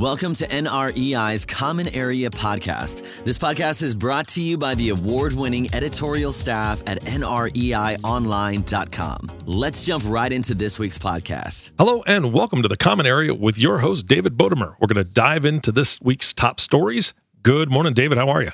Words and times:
Welcome 0.00 0.34
to 0.36 0.48
NREI's 0.48 1.44
Common 1.44 1.88
Area 1.88 2.30
Podcast. 2.30 3.04
This 3.22 3.36
podcast 3.36 3.82
is 3.82 3.94
brought 3.94 4.26
to 4.28 4.40
you 4.40 4.56
by 4.56 4.74
the 4.74 4.88
award 4.88 5.34
winning 5.34 5.68
editorial 5.74 6.32
staff 6.32 6.82
at 6.86 7.02
NREIOnline.com. 7.02 9.30
Let's 9.44 9.84
jump 9.84 10.04
right 10.06 10.32
into 10.32 10.54
this 10.54 10.78
week's 10.78 10.96
podcast. 10.96 11.72
Hello, 11.78 12.02
and 12.06 12.32
welcome 12.32 12.62
to 12.62 12.68
the 12.68 12.78
Common 12.78 13.04
Area 13.04 13.34
with 13.34 13.58
your 13.58 13.80
host, 13.80 14.06
David 14.06 14.38
Bodamer. 14.38 14.74
We're 14.80 14.86
going 14.86 15.04
to 15.04 15.06
dive 15.12 15.44
into 15.44 15.70
this 15.70 16.00
week's 16.00 16.32
top 16.32 16.60
stories. 16.60 17.12
Good 17.42 17.70
morning, 17.70 17.92
David. 17.92 18.16
How 18.16 18.30
are 18.30 18.40
you? 18.40 18.52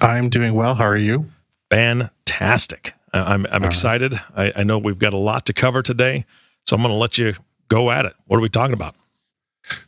I'm 0.00 0.30
doing 0.30 0.54
well. 0.54 0.74
How 0.74 0.86
are 0.86 0.96
you? 0.96 1.26
Fantastic. 1.70 2.94
I'm, 3.12 3.46
I'm 3.46 3.54
uh-huh. 3.54 3.68
excited. 3.68 4.14
I, 4.34 4.52
I 4.56 4.64
know 4.64 4.78
we've 4.78 4.98
got 4.98 5.12
a 5.12 5.18
lot 5.18 5.46
to 5.46 5.52
cover 5.52 5.82
today, 5.82 6.26
so 6.66 6.74
I'm 6.74 6.82
going 6.82 6.90
to 6.90 6.98
let 6.98 7.18
you 7.18 7.34
go 7.68 7.92
at 7.92 8.04
it. 8.04 8.14
What 8.26 8.38
are 8.38 8.40
we 8.40 8.48
talking 8.48 8.74
about? 8.74 8.96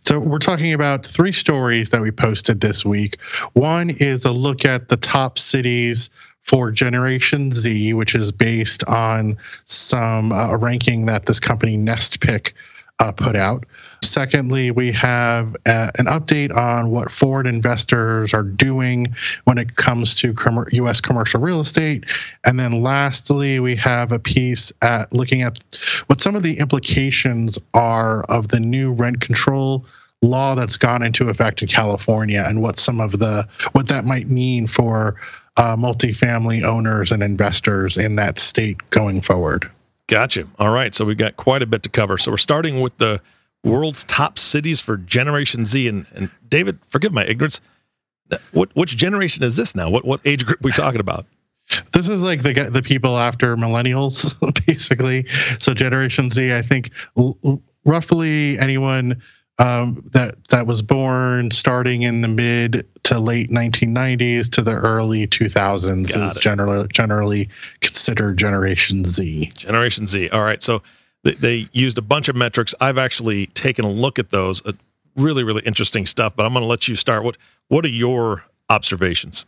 So, 0.01 0.19
we're 0.19 0.39
talking 0.39 0.73
about 0.73 1.07
three 1.07 1.33
stories 1.33 1.91
that 1.91 2.01
we 2.01 2.11
posted 2.11 2.61
this 2.61 2.85
week. 2.85 3.21
One 3.55 3.91
is 3.91 4.25
a 4.25 4.33
look 4.33 4.65
at 4.65 4.89
the 4.89 4.97
top 4.97 5.39
cities 5.39 6.11
for 6.43 6.71
Generation 6.71 7.51
Z, 7.51 7.95
which 7.95 8.15
is 8.15 8.31
based 8.31 8.85
on 8.85 9.39
some 9.65 10.31
uh, 10.31 10.57
ranking 10.57 11.07
that 11.07 11.27
this 11.27 11.41
company 11.41 11.77
NestPick 11.77 12.53
uh, 13.01 13.13
put 13.13 13.37
out. 13.37 13.65
Secondly, 14.03 14.71
we 14.71 14.93
have 14.93 15.57
uh, 15.67 15.91
an 15.99 16.07
update 16.07 16.55
on 16.55 16.91
what 16.91 17.11
foreign 17.11 17.47
investors 17.47 18.33
are 18.33 18.43
doing 18.43 19.15
when 19.45 19.59
it 19.59 19.77
comes 19.77 20.15
to 20.17 20.33
com- 20.35 20.67
U.S. 20.71 21.01
commercial 21.01 21.41
real 21.41 21.61
estate. 21.61 22.05
And 22.45 22.59
then 22.61 22.83
lastly, 22.83 23.61
we 23.61 23.77
have 23.77 24.13
a 24.13 24.19
piece 24.19 24.73
at 24.83 25.13
looking 25.13 25.43
at 25.43 25.59
what 26.07 26.21
some 26.21 26.37
of 26.37 26.43
the 26.43 26.59
implications 26.59 27.59
are 27.73 28.25
of 28.25 28.49
the 28.49 28.61
new 28.61 28.93
rent 28.93 29.21
control 29.21 29.85
law 30.23 30.55
that's 30.55 30.77
gone 30.77 31.03
into 31.03 31.29
effect 31.29 31.63
in 31.63 31.69
California 31.69 32.45
and 32.47 32.63
what 32.63 32.79
some 32.79 33.01
of 33.01 33.19
the 33.19 33.47
what 33.73 33.89
that 33.89 34.05
might 34.05 34.29
mean 34.29 34.67
for 34.67 35.17
uh, 35.57 35.77
multifamily 35.77 36.63
owners 36.63 37.13
and 37.13 37.23
investors 37.23 37.97
in 37.97 38.17
that 38.17 38.39
state 38.39 38.79
going 38.91 39.21
forward. 39.21 39.71
Gotcha. 40.07 40.47
All 40.59 40.73
right. 40.73 40.95
So 40.95 41.05
we've 41.05 41.17
got 41.17 41.37
quite 41.37 41.63
a 41.63 41.67
bit 41.67 41.83
to 41.85 41.89
cover. 41.89 42.19
So 42.19 42.31
we're 42.31 42.37
starting 42.37 42.81
with 42.81 42.99
the 42.99 43.23
world's 43.63 44.05
top 44.05 44.39
cities 44.39 44.81
for 44.81 44.97
Generation 44.97 45.65
Z. 45.65 45.89
And, 45.89 46.07
and 46.15 46.31
David, 46.49 46.79
forgive 46.87 47.13
my 47.13 47.25
ignorance. 47.25 47.61
What 48.53 48.75
which 48.75 48.97
generation 48.97 49.45
is 49.45 49.57
this 49.57 49.75
now? 49.75 49.91
What 49.91 50.05
what 50.05 50.21
age 50.25 50.47
group 50.47 50.61
are 50.61 50.65
we 50.65 50.71
talking 50.73 51.01
about? 51.01 51.27
This 51.93 52.09
is 52.09 52.23
like 52.23 52.43
the 52.43 52.53
the 52.73 52.83
people 52.83 53.19
after 53.19 53.57
millennials, 53.57 54.35
basically. 54.67 55.27
So 55.61 55.75
Generation 55.75 56.31
Z, 56.31 56.53
I 56.53 56.63
think, 56.63 56.91
l- 57.17 57.63
roughly 57.85 58.59
anyone 58.59 59.23
um, 59.59 60.09
that 60.13 60.49
that 60.49 60.67
was 60.67 60.83
born 60.83 61.51
starting 61.51 62.03
in 62.03 62.21
the 62.23 62.29
mid 62.29 62.87
to 63.05 63.19
late 63.19 63.51
1990s 63.51 64.51
to 64.51 64.63
the 64.63 64.73
early 64.73 65.27
2000s 65.27 66.15
Got 66.15 66.25
is 66.25 66.37
it. 66.37 66.43
generally 66.43 66.89
generally 66.89 67.49
considered 67.81 68.37
Generation 68.37 69.05
Z. 69.05 69.53
Generation 69.57 70.07
Z. 70.07 70.31
All 70.31 70.43
right. 70.43 70.63
So 70.63 70.83
they, 71.23 71.33
they 71.33 71.69
used 71.73 71.99
a 71.99 72.03
bunch 72.03 72.29
of 72.29 72.37
metrics. 72.37 72.75
I've 72.81 72.99
actually 72.99 73.47
taken 73.49 73.85
a 73.85 73.91
look 73.91 74.19
at 74.19 74.31
those. 74.31 74.65
Uh, 74.65 74.73
really, 75.17 75.45
really 75.45 75.63
interesting 75.63 76.07
stuff. 76.07 76.35
But 76.35 76.47
I'm 76.47 76.53
going 76.53 76.63
to 76.63 76.69
let 76.69 76.89
you 76.89 76.97
start. 76.97 77.23
What 77.25 77.37
What 77.69 77.85
are 77.85 77.89
your 77.89 78.45
observations? 78.69 79.45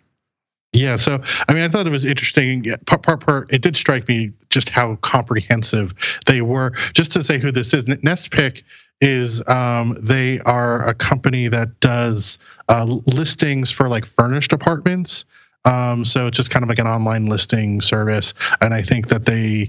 Yeah, 0.72 0.96
so 0.96 1.22
I 1.48 1.54
mean, 1.54 1.62
I 1.62 1.68
thought 1.68 1.86
it 1.86 1.90
was 1.90 2.04
interesting. 2.04 2.66
Part, 2.86 3.02
part, 3.02 3.20
part. 3.20 3.52
It 3.52 3.62
did 3.62 3.76
strike 3.76 4.08
me 4.08 4.32
just 4.50 4.68
how 4.68 4.96
comprehensive 4.96 5.94
they 6.26 6.42
were. 6.42 6.72
Just 6.92 7.12
to 7.12 7.22
say 7.22 7.38
who 7.38 7.50
this 7.50 7.72
is, 7.72 7.86
NestPick 7.88 8.62
is 9.00 9.46
um, 9.48 9.96
they 10.00 10.40
are 10.40 10.88
a 10.88 10.94
company 10.94 11.48
that 11.48 11.80
does 11.80 12.38
uh, 12.68 12.84
listings 13.06 13.70
for 13.70 13.88
like 13.88 14.04
furnished 14.04 14.52
apartments. 14.52 15.24
Um, 15.64 16.04
so 16.04 16.26
it's 16.26 16.36
just 16.36 16.50
kind 16.50 16.62
of 16.62 16.68
like 16.68 16.78
an 16.78 16.86
online 16.86 17.26
listing 17.26 17.80
service, 17.80 18.34
and 18.60 18.72
I 18.72 18.82
think 18.82 19.08
that 19.08 19.24
they 19.24 19.68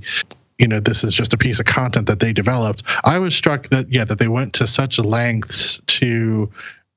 you 0.60 0.68
know 0.68 0.80
this 0.80 1.04
is 1.04 1.14
just 1.14 1.34
a 1.34 1.38
piece 1.38 1.60
of 1.60 1.66
content 1.66 2.08
that 2.08 2.20
they 2.20 2.34
developed. 2.34 2.84
I 3.04 3.20
was 3.20 3.36
struck 3.36 3.68
that 3.70 3.92
yeah 3.92 4.06
that 4.06 4.20
they 4.20 4.28
went 4.28 4.54
to 4.54 4.68
such 4.68 5.00
lengths 5.00 5.82
to 5.88 6.50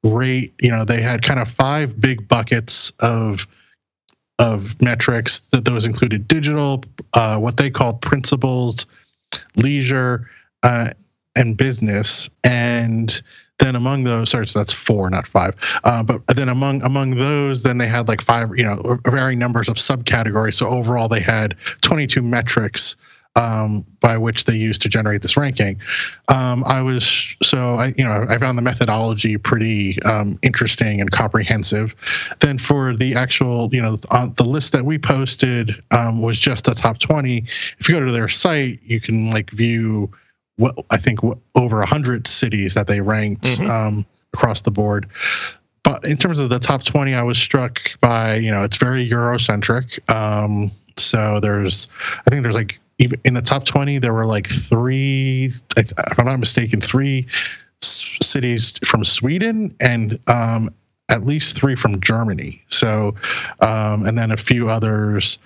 rate 0.02 0.54
you 0.60 0.70
know 0.70 0.84
they 0.84 1.00
had 1.00 1.22
kind 1.22 1.40
of 1.40 1.48
five 1.48 1.98
big 2.00 2.28
buckets 2.28 2.92
of 3.00 3.46
of 4.38 4.80
metrics. 4.82 5.40
That 5.52 5.64
those 5.64 5.86
included 5.86 6.28
digital 6.28 6.84
uh, 7.14 7.38
what 7.38 7.56
they 7.56 7.70
called 7.70 8.02
principles 8.02 8.86
leisure 9.56 10.28
uh, 10.62 10.90
and 11.36 11.56
business 11.56 12.28
and 12.44 13.22
then 13.58 13.76
among 13.76 14.04
those 14.04 14.30
sorry 14.30 14.46
so 14.46 14.58
that's 14.58 14.72
four 14.72 15.08
not 15.10 15.26
five 15.26 15.54
uh, 15.84 16.02
but 16.02 16.20
then 16.28 16.48
among 16.48 16.82
among 16.82 17.14
those 17.16 17.62
then 17.62 17.78
they 17.78 17.86
had 17.86 18.08
like 18.08 18.20
five 18.20 18.48
you 18.56 18.64
know 18.64 18.98
varying 19.06 19.38
numbers 19.38 19.68
of 19.68 19.76
subcategories 19.76 20.54
so 20.54 20.68
overall 20.68 21.08
they 21.08 21.20
had 21.20 21.54
22 21.82 22.22
metrics 22.22 22.96
um, 23.36 23.84
by 24.00 24.18
which 24.18 24.44
they 24.44 24.54
used 24.54 24.82
to 24.82 24.88
generate 24.88 25.22
this 25.22 25.36
ranking. 25.36 25.80
Um, 26.28 26.64
I 26.64 26.82
was 26.82 27.36
so 27.42 27.74
I 27.74 27.92
you 27.96 28.04
know 28.04 28.26
I 28.28 28.38
found 28.38 28.58
the 28.58 28.62
methodology 28.62 29.36
pretty 29.36 30.02
um, 30.02 30.38
interesting 30.42 31.00
and 31.00 31.10
comprehensive. 31.10 31.94
Then 32.40 32.58
for 32.58 32.96
the 32.96 33.14
actual 33.14 33.72
you 33.72 33.80
know 33.80 33.96
the 33.96 34.44
list 34.44 34.72
that 34.72 34.84
we 34.84 34.98
posted 34.98 35.82
um, 35.90 36.22
was 36.22 36.38
just 36.38 36.64
the 36.64 36.74
top 36.74 36.98
twenty. 36.98 37.44
If 37.78 37.88
you 37.88 37.94
go 37.94 38.04
to 38.04 38.12
their 38.12 38.28
site, 38.28 38.80
you 38.84 39.00
can 39.00 39.30
like 39.30 39.50
view 39.50 40.10
what 40.60 40.76
I 40.90 40.98
think 40.98 41.18
over 41.54 41.82
hundred 41.82 42.26
cities 42.26 42.74
that 42.74 42.86
they 42.86 43.00
ranked 43.00 43.44
Mhm. 43.44 43.68
um, 43.68 44.06
across 44.34 44.60
the 44.62 44.70
board. 44.70 45.06
But 45.82 46.04
in 46.04 46.16
terms 46.18 46.38
of 46.38 46.50
the 46.50 46.58
top 46.58 46.84
20, 46.84 47.14
I 47.14 47.22
was 47.22 47.38
struck 47.38 47.80
by, 48.00 48.36
you 48.36 48.50
know, 48.50 48.62
it's 48.62 48.76
very 48.76 49.08
Eurocentric. 49.08 49.98
Um, 50.14 50.70
so 50.96 51.40
there's, 51.40 51.88
I 52.26 52.30
think 52.30 52.42
there's 52.42 52.54
like, 52.54 52.78
even 52.98 53.18
in 53.24 53.32
the 53.34 53.40
top 53.42 53.64
20, 53.64 53.98
there 53.98 54.12
were 54.12 54.26
like 54.26 54.46
three, 54.46 55.48
if 55.78 56.18
I'm 56.18 56.26
not 56.26 56.38
mistaken, 56.38 56.82
three 56.82 57.26
s- 57.82 58.04
cities 58.22 58.74
from 58.84 59.04
Sweden 59.04 59.74
and 59.80 60.18
um, 60.28 60.68
at 61.08 61.24
least 61.26 61.56
three 61.56 61.74
from 61.76 61.98
Germany. 62.00 62.62
So, 62.68 63.14
um, 63.60 64.04
and 64.04 64.18
then 64.18 64.30
a 64.30 64.36
few 64.36 64.68
others 64.68 65.38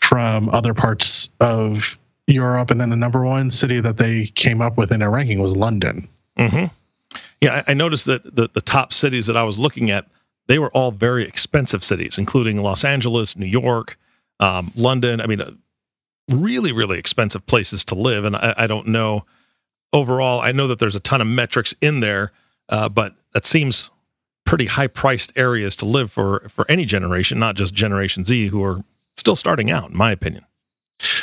from 0.00 0.50
other 0.50 0.74
parts 0.74 1.30
of 1.40 1.98
Europe. 2.26 2.70
And 2.70 2.80
then 2.80 2.90
the 2.90 2.96
number 2.96 3.22
one 3.24 3.50
city 3.50 3.80
that 3.80 3.98
they 3.98 4.26
came 4.26 4.60
up 4.60 4.76
with 4.76 4.92
in 4.92 5.00
their 5.00 5.10
ranking 5.10 5.40
was 5.40 5.56
London. 5.56 6.08
Mm-hmm. 6.38 6.66
Yeah, 7.40 7.62
I, 7.66 7.74
noticed 7.74 8.06
that 8.06 8.36
the, 8.36 8.48
the 8.52 8.60
top 8.60 8.92
cities 8.92 9.26
that 9.26 9.36
I 9.36 9.42
was 9.42 9.58
looking 9.58 9.90
at, 9.90 10.06
they 10.46 10.58
were 10.58 10.70
all 10.70 10.90
very 10.90 11.26
expensive 11.26 11.84
cities, 11.84 12.18
including 12.18 12.60
Los 12.60 12.84
Angeles, 12.84 13.36
New 13.36 13.46
York, 13.46 13.98
um, 14.40 14.72
London. 14.74 15.20
I 15.20 15.26
mean, 15.26 15.40
uh, 15.40 15.52
really, 16.30 16.72
really 16.72 16.98
expensive 16.98 17.46
places 17.46 17.84
to 17.86 17.94
live. 17.94 18.24
And 18.24 18.36
I, 18.36 18.54
I 18.56 18.66
don't 18.66 18.88
know 18.88 19.26
overall. 19.92 20.40
I 20.40 20.52
know 20.52 20.66
that 20.68 20.78
there's 20.78 20.96
a 20.96 21.00
ton 21.00 21.20
of 21.20 21.26
metrics 21.26 21.74
in 21.80 22.00
there, 22.00 22.32
uh, 22.68 22.88
but 22.88 23.12
that 23.32 23.44
seems 23.44 23.90
pretty 24.44 24.66
high 24.66 24.86
priced 24.86 25.32
areas 25.36 25.76
to 25.76 25.86
live 25.86 26.10
for 26.10 26.46
for 26.48 26.66
any 26.68 26.84
generation, 26.84 27.38
not 27.38 27.54
just 27.56 27.74
Generation 27.74 28.24
Z, 28.24 28.48
who 28.48 28.62
are 28.64 28.80
still 29.16 29.36
starting 29.36 29.70
out, 29.70 29.90
in 29.90 29.96
my 29.96 30.12
opinion. 30.12 30.44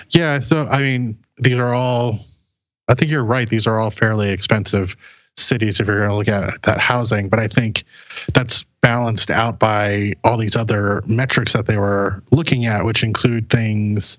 Yeah, 0.09 0.39
so 0.39 0.65
I 0.65 0.79
mean, 0.79 1.17
these 1.37 1.55
are 1.55 1.73
all. 1.73 2.19
I 2.87 2.93
think 2.93 3.09
you're 3.11 3.23
right. 3.23 3.47
These 3.47 3.67
are 3.67 3.79
all 3.79 3.89
fairly 3.89 4.31
expensive 4.31 4.95
cities 5.37 5.79
if 5.79 5.87
you're 5.87 5.99
going 5.99 6.09
to 6.09 6.15
look 6.15 6.27
at 6.27 6.61
that 6.63 6.79
housing. 6.79 7.29
But 7.29 7.39
I 7.39 7.47
think 7.47 7.83
that's 8.33 8.63
balanced 8.81 9.29
out 9.29 9.59
by 9.59 10.13
all 10.23 10.37
these 10.37 10.55
other 10.55 11.01
metrics 11.05 11.53
that 11.53 11.67
they 11.67 11.77
were 11.77 12.21
looking 12.31 12.65
at, 12.65 12.83
which 12.83 13.03
include 13.03 13.49
things, 13.49 14.17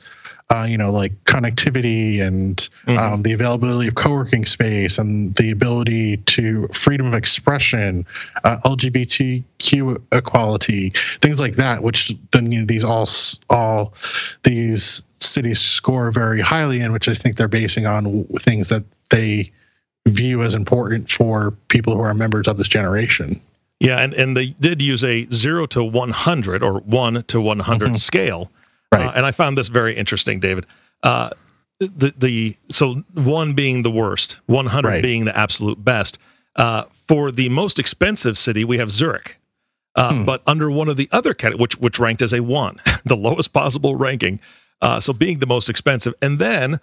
uh, 0.50 0.64
you 0.68 0.78
know, 0.78 0.90
like 0.90 1.12
connectivity 1.24 2.20
and 2.22 2.68
Mhm. 2.86 2.98
um, 2.98 3.22
the 3.22 3.32
availability 3.32 3.88
of 3.88 3.94
co-working 3.94 4.44
space 4.44 4.98
and 4.98 5.34
the 5.34 5.50
ability 5.50 6.18
to 6.18 6.68
freedom 6.72 7.06
of 7.06 7.14
expression, 7.14 8.06
uh, 8.44 8.58
LGBTQ 8.64 10.00
equality, 10.12 10.92
things 11.20 11.40
like 11.40 11.56
that. 11.56 11.82
Which 11.82 12.14
then 12.30 12.50
you 12.50 12.60
know, 12.60 12.66
these 12.66 12.84
all 12.84 13.08
all 13.50 13.92
these 14.44 15.02
cities 15.24 15.60
score 15.60 16.10
very 16.10 16.40
highly 16.40 16.80
in, 16.80 16.92
which 16.92 17.08
I 17.08 17.14
think 17.14 17.36
they're 17.36 17.48
basing 17.48 17.86
on 17.86 18.24
things 18.40 18.68
that 18.68 18.84
they 19.10 19.50
view 20.08 20.42
as 20.42 20.54
important 20.54 21.10
for 21.10 21.52
people 21.68 21.94
who 21.94 22.02
are 22.02 22.14
members 22.14 22.48
of 22.48 22.58
this 22.58 22.68
generation. 22.68 23.40
Yeah, 23.80 23.98
and, 24.00 24.14
and 24.14 24.36
they 24.36 24.46
did 24.60 24.80
use 24.82 25.02
a 25.04 25.26
zero 25.26 25.66
to 25.66 25.82
100 25.82 26.62
or 26.62 26.80
one 26.80 27.22
to 27.24 27.40
100 27.40 27.92
Mhm. 27.92 27.98
scale. 27.98 28.50
Right. 28.92 29.06
Uh, 29.06 29.12
and 29.16 29.26
I 29.26 29.32
found 29.32 29.56
this 29.58 29.68
very 29.68 29.96
interesting, 29.96 30.38
David. 30.40 30.66
Uh, 31.02 31.30
the, 31.80 32.12
the 32.16 32.56
So 32.68 33.02
one 33.14 33.54
being 33.54 33.82
the 33.82 33.90
worst, 33.90 34.38
100 34.46 34.88
Right. 34.88 35.02
being 35.02 35.24
the 35.24 35.36
absolute 35.36 35.84
best. 35.84 36.18
Uh, 36.54 36.84
for 37.08 37.32
the 37.32 37.48
most 37.48 37.78
expensive 37.78 38.36
city, 38.38 38.64
we 38.64 38.78
have 38.78 38.90
Zurich. 38.90 39.38
Uh, 39.94 40.12
Hmm. 40.14 40.24
But 40.24 40.42
under 40.46 40.70
one 40.70 40.88
of 40.88 40.96
the 40.96 41.08
other 41.12 41.34
categories, 41.34 41.60
which, 41.60 41.74
which 41.78 41.98
ranked 41.98 42.22
as 42.22 42.32
a 42.32 42.40
one, 42.40 42.76
the 43.04 43.16
lowest 43.16 43.52
possible 43.52 43.94
ranking. 43.96 44.38
Uh, 44.82 45.00
so 45.00 45.14
being 45.14 45.38
the 45.38 45.46
most 45.46 45.70
expensive. 45.70 46.12
And 46.20 46.38
then 46.38 46.78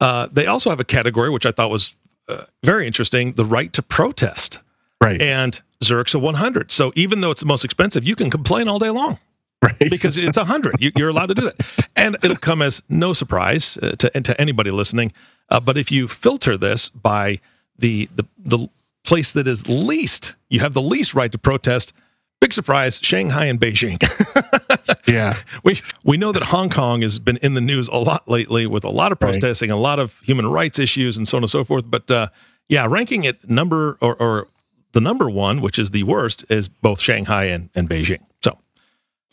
uh, 0.00 0.28
they 0.32 0.46
also 0.46 0.70
have 0.70 0.80
a 0.80 0.84
category, 0.84 1.28
which 1.28 1.44
I 1.44 1.50
thought 1.50 1.70
was 1.70 1.94
uh, 2.28 2.44
very 2.62 2.86
interesting 2.86 3.32
the 3.32 3.44
right 3.44 3.72
to 3.74 3.82
protest. 3.82 4.60
Right. 5.02 5.20
and 5.22 5.58
Zurich's 5.82 6.12
a 6.14 6.18
100. 6.18 6.70
So 6.70 6.92
even 6.94 7.22
though 7.22 7.30
it's 7.30 7.40
the 7.40 7.46
most 7.46 7.64
expensive, 7.64 8.04
you 8.04 8.14
can 8.14 8.30
complain 8.30 8.68
all 8.68 8.78
day 8.78 8.90
long 8.90 9.18
right. 9.62 9.78
because 9.78 10.22
it's 10.22 10.36
a 10.36 10.40
100. 10.40 10.76
You, 10.78 10.92
you're 10.96 11.08
allowed 11.08 11.26
to 11.26 11.34
do 11.34 11.42
that. 11.42 11.88
And 11.96 12.16
it'll 12.22 12.36
come 12.36 12.62
as 12.62 12.82
no 12.88 13.12
surprise 13.12 13.78
uh, 13.78 13.92
to, 13.92 14.10
to 14.10 14.40
anybody 14.40 14.70
listening. 14.70 15.12
Uh, 15.48 15.60
but 15.60 15.78
if 15.78 15.90
you 15.90 16.06
filter 16.06 16.56
this 16.56 16.90
by 16.90 17.40
the, 17.78 18.08
the, 18.14 18.26
the 18.38 18.68
place 19.04 19.32
that 19.32 19.48
is 19.48 19.66
least, 19.66 20.34
you 20.48 20.60
have 20.60 20.74
the 20.74 20.82
least 20.82 21.14
right 21.14 21.32
to 21.32 21.38
protest, 21.38 21.92
big 22.40 22.52
surprise, 22.52 23.00
Shanghai 23.02 23.46
and 23.46 23.58
Beijing. 23.58 23.98
yeah. 25.06 25.34
we 25.64 25.80
we 26.04 26.16
know 26.16 26.32
that 26.32 26.44
Hong 26.44 26.70
Kong 26.70 27.02
has 27.02 27.18
been 27.18 27.36
in 27.38 27.54
the 27.54 27.60
news 27.60 27.88
a 27.88 27.96
lot 27.98 28.28
lately 28.28 28.66
with 28.66 28.84
a 28.84 28.90
lot 28.90 29.12
of 29.12 29.18
Right. 29.20 29.32
protesting, 29.32 29.70
a 29.70 29.76
lot 29.76 29.98
of 29.98 30.18
human 30.20 30.46
rights 30.46 30.78
issues, 30.78 31.16
and 31.16 31.26
so 31.26 31.36
on 31.36 31.42
and 31.42 31.50
so 31.50 31.64
forth. 31.64 31.84
But 31.90 32.10
uh, 32.10 32.28
yeah, 32.68 32.86
ranking 32.88 33.24
it 33.24 33.48
number 33.48 33.98
or, 34.00 34.14
or 34.16 34.48
the 34.92 35.00
number 35.00 35.28
one, 35.30 35.60
which 35.60 35.78
is 35.78 35.90
the 35.90 36.02
worst, 36.02 36.44
is 36.48 36.68
both 36.68 37.00
Shanghai 37.00 37.44
and, 37.44 37.70
and 37.74 37.88
Beijing. 37.88 38.22
So 38.42 38.58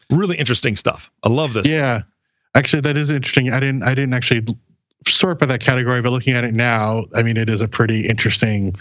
really 0.09 0.37
interesting 0.37 0.75
stuff. 0.75 1.09
I 1.23 1.29
love 1.29 1.53
this. 1.53 1.67
Yeah. 1.67 2.01
Actually, 2.55 2.81
that 2.81 2.97
is 2.97 3.11
interesting. 3.11 3.51
I 3.53 3.59
didn't. 3.59 3.83
I 3.83 3.93
didn't 3.93 4.13
actually 4.13 4.45
sort 5.07 5.39
by 5.39 5.45
that 5.45 5.59
category, 5.61 6.01
but 6.01 6.11
looking 6.11 6.33
at 6.33 6.43
it 6.43 6.53
now, 6.53 7.05
I 7.15 7.21
mean, 7.23 7.37
it 7.37 7.49
is 7.49 7.61
a 7.61 7.67
pretty 7.67 8.07
interesting 8.07 8.75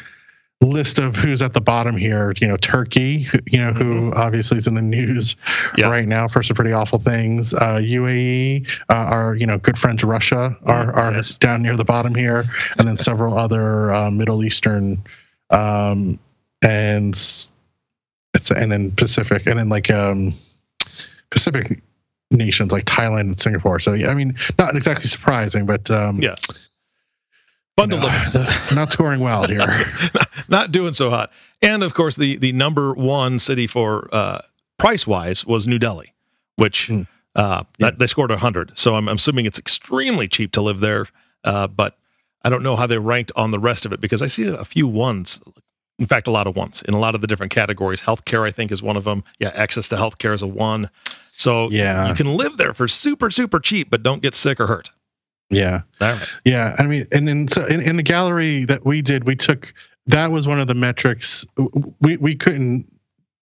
list 0.63 0.99
of 0.99 1.17
who's 1.17 1.43
at 1.43 1.53
the 1.53 1.61
bottom 1.61 1.97
here. 1.97 2.33
You 2.41 2.49
know, 2.49 2.57
Turkey. 2.57 3.21
who- 3.23 3.39
You 3.47 3.59
know, 3.61 3.73
who 3.73 4.13
obviously 4.15 4.57
is 4.57 4.67
in 4.67 4.75
the 4.75 4.83
news 4.83 5.37
Yeah. 5.77 5.89
right 5.89 6.09
now 6.09 6.27
for 6.29 6.43
some 6.43 6.55
pretty 6.55 6.73
awful 6.73 6.99
things. 6.99 7.53
Uh, 7.55 7.79
UAE, 7.83 8.67
uh, 8.91 8.95
our 8.95 9.35
you 9.37 9.47
know 9.47 9.59
good 9.59 9.79
friends 9.79 10.03
Russia 10.03 10.57
are 10.65 10.93
are 10.95 11.13
Yes. 11.13 11.35
down 11.35 11.63
near 11.63 11.77
the 11.77 11.85
bottom 11.85 12.15
here, 12.15 12.45
and 12.79 12.89
then 12.89 12.97
several 12.97 13.39
other 13.45 13.93
uh, 13.93 14.11
Middle 14.11 14.45
Eastern, 14.45 15.03
um, 15.51 16.19
and 16.63 17.11
it's 18.35 18.51
and 18.51 18.73
then 18.73 18.91
Pacific, 18.93 19.47
and 19.47 19.59
then 19.59 19.69
like 19.69 19.91
um, 19.91 20.35
Pacific 21.31 21.83
nations 22.31 22.73
like 22.73 22.85
Thailand 22.87 23.21
and 23.21 23.39
Singapore. 23.39 23.79
So 23.79 23.93
yeah, 23.93 24.09
I 24.11 24.15
mean, 24.15 24.35
not 24.59 24.75
exactly 24.75 25.05
surprising, 25.07 25.67
but 25.67 25.91
um, 25.91 26.19
Yeah. 26.21 26.35
Fun 27.77 27.91
to 27.91 27.97
you 27.97 28.03
know, 28.03 28.09
at. 28.09 28.75
not 28.75 28.91
scoring 28.91 29.21
well 29.21 29.47
here. 29.47 29.67
Not 30.49 30.71
doing 30.71 30.93
so 30.93 31.11
hot. 31.11 31.33
And 31.61 31.83
of 31.83 31.93
course, 31.95 32.15
the 32.17 32.37
the 32.37 32.53
number 32.53 32.95
one 32.95 33.39
city 33.39 33.67
for 33.67 34.09
uh, 34.13 34.39
price 34.79 35.07
wise 35.07 35.45
was 35.45 35.67
New 35.67 35.79
Delhi, 35.79 36.15
which 36.57 36.87
Hmm. 36.87 37.03
uh, 37.35 37.65
that, 37.81 37.99
they 37.99 38.07
scored 38.07 38.31
hundred. 38.31 38.79
So 38.79 38.95
I'm, 38.95 39.09
I'm 39.09 39.17
assuming 39.17 39.45
it's 39.47 39.59
extremely 39.59 40.29
cheap 40.29 40.53
to 40.53 40.63
live 40.63 40.81
there. 40.81 41.07
Uh, 41.45 41.67
but 41.67 41.99
I 42.45 42.49
don't 42.49 42.63
know 42.63 42.77
how 42.77 42.87
they 42.87 42.99
ranked 42.99 43.33
on 43.37 43.51
the 43.51 43.59
rest 43.59 43.85
of 43.85 43.93
it 43.93 44.01
because 44.01 44.23
I 44.23 44.27
see 44.29 44.47
a 44.47 44.65
few 44.65 44.87
ones. 44.87 45.41
In 45.99 46.07
fact, 46.07 46.29
a 46.29 46.31
lot 46.31 46.47
of 46.47 46.55
ones 46.55 46.83
in 46.87 46.95
a 46.95 46.99
lot 46.99 47.15
of 47.15 47.21
the 47.23 47.27
different 47.27 47.51
categories. 47.53 48.03
Healthcare, 48.03 48.47
I 48.47 48.51
think, 48.53 48.71
is 48.71 48.83
one 48.83 48.97
of 48.97 49.05
them. 49.05 49.25
Yeah, 49.41 49.51
access 49.55 49.89
to 49.89 49.97
healthcare 49.97 50.35
is 50.35 50.43
a 50.43 50.47
one. 50.47 50.91
So 51.33 51.71
Yeah. 51.71 52.07
you 52.09 52.15
can 52.15 52.37
live 52.37 52.57
there 52.59 52.73
for 52.75 52.87
super 52.87 53.31
super 53.31 53.59
cheap, 53.61 53.91
but 53.91 54.03
don't 54.03 54.23
get 54.23 54.35
sick 54.35 54.61
or 54.61 54.67
hurt. 54.69 54.91
Yeah. 55.51 55.83
Right. 56.01 56.21
Yeah, 56.45 56.75
I 56.79 56.85
mean, 56.85 57.07
and 57.13 57.27
then 57.29 57.49
so 57.49 57.65
in, 57.67 57.81
in 57.83 57.97
the 57.97 58.03
gallery 58.03 58.65
that 58.67 58.85
we 58.85 59.03
did, 59.03 59.25
we 59.25 59.37
took 59.37 59.73
that 60.07 60.31
was 60.31 60.47
one 60.47 60.61
of 60.61 60.67
the 60.67 60.75
metrics. 60.75 61.45
We 62.01 62.17
we 62.17 62.35
couldn't 62.35 62.87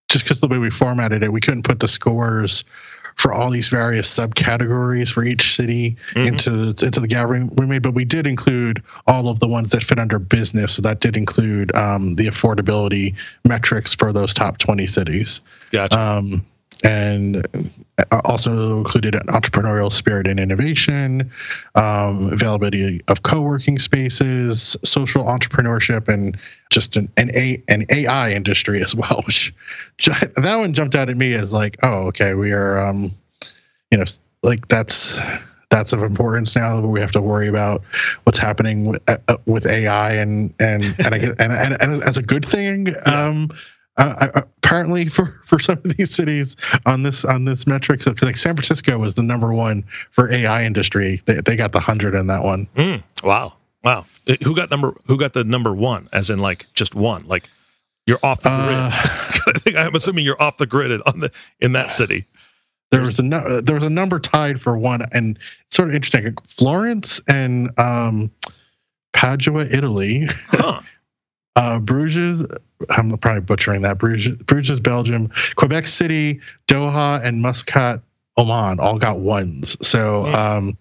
just 0.09 0.25
because 0.25 0.41
the 0.41 0.49
way 0.49 0.59
we 0.59 0.71
formatted 0.71 1.23
it, 1.23 1.33
we 1.33 1.41
couldn't 1.41 1.65
put 1.65 1.81
the 1.81 1.89
scores 1.89 2.65
for 3.17 3.33
all 3.33 3.49
these 3.49 3.69
various 3.69 4.13
subcategories 4.13 5.11
for 5.13 5.23
each 5.25 5.55
city 5.55 5.97
Mhm. 6.15 6.27
into 6.27 6.51
the, 6.51 6.85
into 6.85 6.99
the 6.99 7.07
gallery 7.07 7.45
we 7.59 7.65
made. 7.67 7.81
But 7.83 7.95
we 7.95 8.05
did 8.05 8.27
include 8.27 8.83
all 9.07 9.29
of 9.29 9.39
the 9.41 9.47
ones 9.47 9.71
that 9.71 9.85
fit 9.85 9.99
under 10.01 10.19
business. 10.19 10.73
So 10.73 10.83
that 10.83 10.99
did 11.01 11.17
include 11.17 11.75
um, 11.77 12.17
the 12.17 12.27
affordability 12.27 13.15
metrics 13.45 13.95
for 13.95 14.13
those 14.13 14.35
top 14.35 14.59
twenty 14.59 14.87
cities 14.89 15.41
Gotcha. 15.71 15.99
um, 15.99 16.45
and 16.85 17.47
also 18.25 18.77
included 18.77 19.15
an 19.15 19.27
entrepreneurial 19.29 19.91
spirit 19.91 20.29
and 20.29 20.39
innovation, 20.39 21.31
um, 21.75 22.31
availability 22.31 23.01
of 23.09 23.23
co-working 23.23 23.79
spaces, 23.79 24.77
social 24.85 25.25
entrepreneurship, 25.25 26.09
and 26.09 26.37
just 26.71 26.97
an 26.97 27.11
an, 27.17 27.31
A, 27.35 27.63
an 27.69 27.87
AI 27.91 28.33
industry 28.33 28.83
as 28.83 28.95
well. 28.95 29.23
Which 29.27 29.53
that 30.07 30.57
one 30.57 30.75
jumped 30.75 30.95
out 30.95 31.09
at 31.09 31.17
me 31.17 31.33
as 31.33 31.53
like, 31.53 31.79
oh, 31.83 32.07
okay, 32.09 32.35
we 32.35 32.53
are, 32.53 32.79
um, 32.79 33.13
you 33.91 33.99
know, 33.99 34.05
like 34.43 34.69
that's 34.69 35.19
that's 35.71 35.93
of 35.93 36.03
importance 36.03 36.55
now. 36.55 36.81
We 36.81 37.01
have 37.01 37.13
to 37.13 37.21
worry 37.23 37.49
about 37.49 37.83
what's 38.25 38.39
happening 38.39 38.87
with, 38.87 39.03
uh, 39.09 39.37
with 39.47 39.67
AI, 39.67 40.15
and 40.15 40.55
and 40.61 40.85
and, 41.05 41.15
I 41.15 41.19
guess, 41.19 41.35
and, 41.39 41.53
and 41.53 41.77
and 41.81 42.03
as 42.05 42.19
a 42.19 42.23
good 42.23 42.45
thing. 42.45 42.89
Um, 43.07 43.51
uh, 43.51 43.55
uh, 43.97 44.43
apparently 44.59 45.07
for 45.07 45.41
for 45.45 45.59
some 45.59 45.79
of 45.85 45.97
these 45.97 46.15
cities 46.15 46.57
on 46.87 47.03
this 47.03 47.25
on 47.25 47.45
this 47.45 47.67
metric 47.67 48.01
because 48.05 48.23
like 48.23 48.37
san 48.37 48.55
francisco 48.55 48.99
was 48.99 49.15
the 49.15 49.23
number 49.23 49.53
one 49.53 49.85
for 50.11 50.33
ai 50.33 50.65
industry 50.65 51.23
they, 51.27 51.35
they 51.45 51.55
got 51.57 51.71
the 51.73 51.79
100 51.79 52.15
in 52.15 52.27
that 52.27 52.43
one 52.43 52.67
Mm, 52.75 53.03
wow. 53.23 53.53
Wow. 53.85 54.07
Uh, 54.27 54.35
Who 54.45 54.57
got 54.57 54.71
number 54.71 54.95
who 55.07 55.19
got 55.19 55.33
the 55.35 55.45
number 55.45 55.75
one 55.75 56.09
as 56.13 56.31
in 56.31 56.39
like 56.39 56.67
just 56.75 56.95
one? 56.95 57.27
Like 57.27 57.49
you're 58.07 58.19
off 58.23 58.41
the 58.43 58.49
Uh, 58.51 58.91
grid. 58.91 59.57
I 59.57 59.59
think 59.61 59.77
I'm 59.77 59.95
assuming 59.95 60.25
you're 60.25 60.41
off 60.43 60.57
the 60.57 60.67
grid 60.67 60.91
on 61.07 61.21
the 61.21 61.31
in 61.61 61.73
that 61.73 61.91
city. 61.91 62.25
there 62.91 63.03
was 63.03 63.19
a 63.19 63.23
nu- 63.23 63.61
there 63.61 63.75
was 63.75 63.85
a 63.85 63.91
number 63.91 64.19
tied 64.19 64.61
for 64.61 64.77
one 64.79 65.03
and 65.13 65.39
it's 65.67 65.77
sort 65.77 65.89
of 65.91 65.95
interesting 65.95 66.35
florence 66.49 67.21
and 67.29 67.71
um 67.79 68.31
padua 69.13 69.65
italy 69.71 70.27
Huh. 70.49 70.81
Uh 71.57 71.79
bruges 71.79 72.45
i'm 72.91 73.17
probably 73.19 73.41
butchering 73.41 73.83
that. 73.83 73.99
Bruges, 73.99 74.37
bruges 74.43 74.81
belgium 74.81 75.31
quebec 75.57 75.87
city 75.87 76.41
doha 76.67 77.23
and 77.25 77.43
muscat 77.43 78.01
oman 78.39 78.81
all 78.81 78.99
got 78.99 79.19
ones. 79.19 79.77
So 79.87 80.27
um 80.27 80.77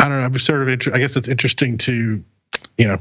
i 0.00 0.08
don't 0.08 0.18
know. 0.20 0.24
I'm 0.26 0.38
sort 0.38 0.62
of 0.62 0.68
inter- 0.68 0.92
i 0.94 0.98
guess 0.98 1.16
it's 1.16 1.28
interesting 1.28 1.78
to 1.78 2.22
you 2.78 2.86
know 2.86 2.98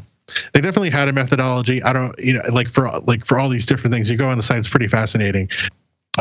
they 0.53 0.61
definitely 0.61 0.91
had 0.91 1.09
a 1.09 1.13
methodology. 1.13 1.83
I 1.83 1.91
don't 1.91 2.17
you 2.19 2.33
know 2.33 2.41
like 2.53 2.69
for 2.69 2.89
like 3.01 3.25
for 3.25 3.37
all 3.37 3.49
these 3.49 3.65
different 3.65 3.93
things 3.93 4.09
you 4.09 4.17
go 4.17 4.29
on 4.29 4.37
the 4.37 4.43
site 4.43 4.59
it's 4.59 4.69
pretty 4.69 4.87
fascinating 4.87 5.49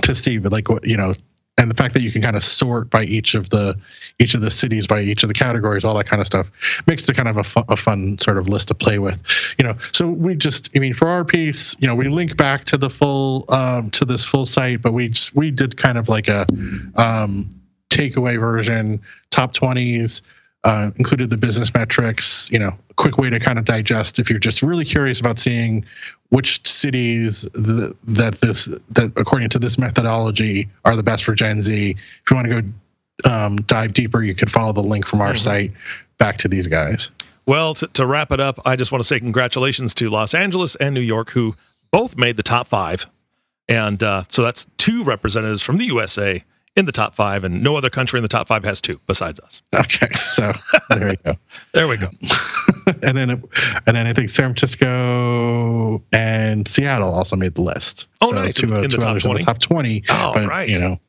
to 0.03 0.15
see 0.15 0.39
but 0.39 0.51
like 0.53 0.69
what 0.69 0.85
you 0.85 0.97
know 0.97 1.15
and 1.61 1.71
the 1.71 1.75
fact 1.75 1.93
that 1.93 2.01
you 2.01 2.11
can 2.11 2.23
kind 2.23 2.37
of 2.37 2.43
sort 2.43 2.89
by 2.89 3.05
each 3.05 3.35
of 3.35 3.51
the 3.51 3.79
each 4.19 4.35
of 4.35 4.41
the 4.41 4.51
cities 4.51 4.87
by 4.87 5.01
each 5.01 5.23
of 5.23 5.29
the 5.29 5.35
categories 5.35 5.85
all 5.85 5.95
that 5.95 6.07
kind 6.07 6.21
of 6.21 6.27
stuff 6.27 6.51
makes 6.87 7.07
it 7.09 7.15
kind 7.15 7.29
of 7.29 7.37
a, 7.37 7.45
fu- 7.45 7.65
a 7.69 7.77
fun 7.77 8.17
sort 8.19 8.39
of 8.39 8.49
list 8.49 8.69
to 8.69 8.75
play 8.75 8.99
with 8.99 9.23
you 9.59 9.65
know. 9.65 9.77
So 9.93 10.09
we 10.09 10.35
just 10.35 10.71
i 10.75 10.79
mean 10.79 10.95
for 10.95 11.07
our 11.07 11.25
piece 11.25 11.77
you 11.79 11.87
know 11.87 11.95
we 11.95 12.09
link 12.09 12.37
back 12.37 12.65
to 12.65 12.79
the 12.79 12.89
full 12.89 13.45
um, 13.51 13.91
to 13.91 14.05
this 14.05 14.25
full 14.25 14.47
site 14.47 14.81
but 14.81 14.93
we 14.93 15.11
just, 15.11 15.37
we 15.37 15.51
did 15.51 15.77
kind 15.77 15.99
of 15.99 16.09
like 16.09 16.29
a 16.29 16.47
um, 16.97 17.49
takeaway 17.91 18.41
version 18.41 19.01
top 19.31 19.53
20s 19.53 20.23
uh, 20.65 20.91
included 20.97 21.31
the 21.31 21.37
business 21.37 21.73
metrics 21.73 22.51
you 22.51 22.59
know 22.59 22.77
quick 22.97 23.17
way 23.19 23.31
to 23.31 23.39
kind 23.39 23.59
of 23.59 23.65
digest 23.65 24.19
if 24.19 24.29
you're 24.29 24.39
just 24.39 24.63
really 24.63 24.85
curious 24.85 25.19
about 25.19 25.39
seeing 25.39 25.85
which 26.29 26.67
cities 26.69 27.49
th- 27.55 27.93
that 28.05 28.39
this 28.41 28.67
that 28.91 29.11
according 29.17 29.49
to 29.49 29.59
this 29.59 29.79
methodology 29.79 30.69
are 30.85 30.95
the 30.97 31.03
best 31.03 31.25
for 31.25 31.35
gen 31.35 31.63
z 31.63 31.91
if 32.25 32.31
you 32.31 32.37
want 32.37 32.47
to 32.49 32.63
go 32.63 32.69
um, 33.31 33.57
dive 33.57 33.93
deeper 33.95 34.23
you 34.23 34.35
can 34.35 34.49
follow 34.49 34.73
the 34.73 34.83
link 34.83 35.07
from 35.07 35.21
our 35.21 35.33
Mhm. 35.33 35.39
site 35.39 35.73
back 36.19 36.37
to 36.39 36.49
these 36.49 36.67
guys 36.69 37.11
Well, 37.47 37.75
to, 37.75 37.87
to 37.89 38.07
wrap 38.07 38.31
it 38.31 38.39
up, 38.41 38.61
I 38.67 38.77
just 38.77 38.93
want 38.93 39.03
to 39.03 39.09
say 39.09 39.19
congratulations 39.19 39.93
to 39.95 40.09
Los 40.11 40.35
Angeles 40.35 40.77
and 40.77 40.95
New 40.95 41.01
York, 41.01 41.31
who 41.31 41.57
both 41.91 42.17
made 42.17 42.37
the 42.37 42.43
top 42.45 42.67
five. 42.69 43.07
And 43.69 44.01
uh, 44.05 44.25
so 44.29 44.43
that's 44.43 44.67
two 44.77 45.03
representatives 45.03 45.61
from 45.61 45.79
the 45.79 45.87
USA 45.87 46.45
in 46.77 46.85
the 46.87 46.93
top 46.93 47.15
five, 47.15 47.43
and 47.45 47.63
no 47.63 47.77
other 47.77 47.91
country 47.91 48.19
in 48.19 48.23
the 48.23 48.29
top 48.29 48.47
five 48.47 48.65
has 48.65 48.81
two 48.81 49.01
besides 49.07 49.41
us. 49.41 49.63
okay 49.75 50.09
so 50.15 50.53
there 50.91 51.11
you 51.11 51.17
go 51.25 51.35
There 51.73 51.89
we 51.89 51.97
go. 51.97 52.11
and 53.03 53.17
then 53.17 53.31
it, 53.31 53.41
and 53.87 53.97
then 53.97 54.07
I 54.07 54.13
think 54.13 54.31
San 54.31 54.55
Francisco 54.55 56.03
and 56.13 56.67
Seattle 56.67 57.13
also 57.13 57.37
made 57.37 57.55
the 57.55 57.63
list. 57.63 58.09
Oh, 58.21 58.31
nice. 58.31 58.57
Two, 58.57 58.67
In 58.75 58.81
the 58.83 58.89
two 58.89 58.97
top 58.99 59.15
in 59.17 59.21
20? 59.21 59.39
the 59.39 59.45
top 59.45 59.59
twenty. 59.59 60.03
Oh, 60.09 60.33
but, 60.35 60.47
right. 60.49 60.69
You 60.69 60.79
know, 60.79 61.01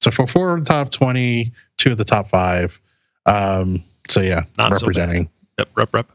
so 0.00 0.10
for 0.10 0.26
four 0.26 0.54
of 0.56 0.64
the 0.64 0.68
top 0.68 0.90
twenty, 0.90 1.52
two 1.78 1.90
of 1.92 1.98
the 1.98 2.04
top 2.04 2.28
five. 2.28 2.80
Um, 3.26 3.82
so 4.08 4.20
yeah, 4.20 4.44
Not 4.58 4.72
so 4.76 4.86
representing. 4.86 5.28
Yep, 5.58 5.68
rep, 5.76 5.94
rep. 5.94 6.10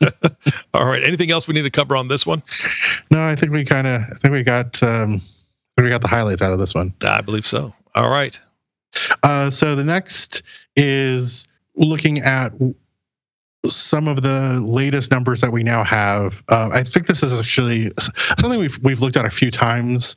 All 0.74 0.86
right. 0.86 1.02
Anything 1.02 1.30
else 1.30 1.46
we 1.48 1.54
need 1.54 1.62
to 1.62 1.70
cover 1.70 1.96
on 1.96 2.08
this 2.08 2.26
one? 2.26 2.42
no, 3.10 3.26
I 3.28 3.34
think 3.36 3.52
we 3.52 3.64
kind 3.64 3.86
of, 3.86 4.02
I 4.02 4.14
think 4.14 4.32
we 4.32 4.42
got, 4.42 4.82
um, 4.82 5.20
we 5.76 5.88
got 5.88 6.00
the 6.02 6.08
highlights 6.08 6.42
out 6.42 6.52
of 6.52 6.58
this 6.58 6.74
one. 6.74 6.94
I 7.02 7.20
believe 7.20 7.46
so. 7.46 7.74
All 7.96 8.10
right. 8.10 8.38
Uh, 9.22 9.50
so 9.50 9.74
the 9.74 9.84
next 9.84 10.42
is 10.76 11.48
looking 11.74 12.18
at 12.18 12.52
some 13.66 14.06
of 14.06 14.22
the 14.22 14.60
latest 14.60 15.10
numbers 15.10 15.40
that 15.40 15.50
we 15.50 15.62
now 15.62 15.82
have. 15.82 16.42
Uh, 16.48 16.70
I 16.72 16.82
think 16.82 17.06
this 17.06 17.22
is 17.22 17.38
actually 17.38 17.90
something 18.38 18.60
we've 18.60 18.78
we've 18.82 19.00
looked 19.00 19.16
at 19.16 19.24
a 19.24 19.30
few 19.30 19.50
times 19.50 20.16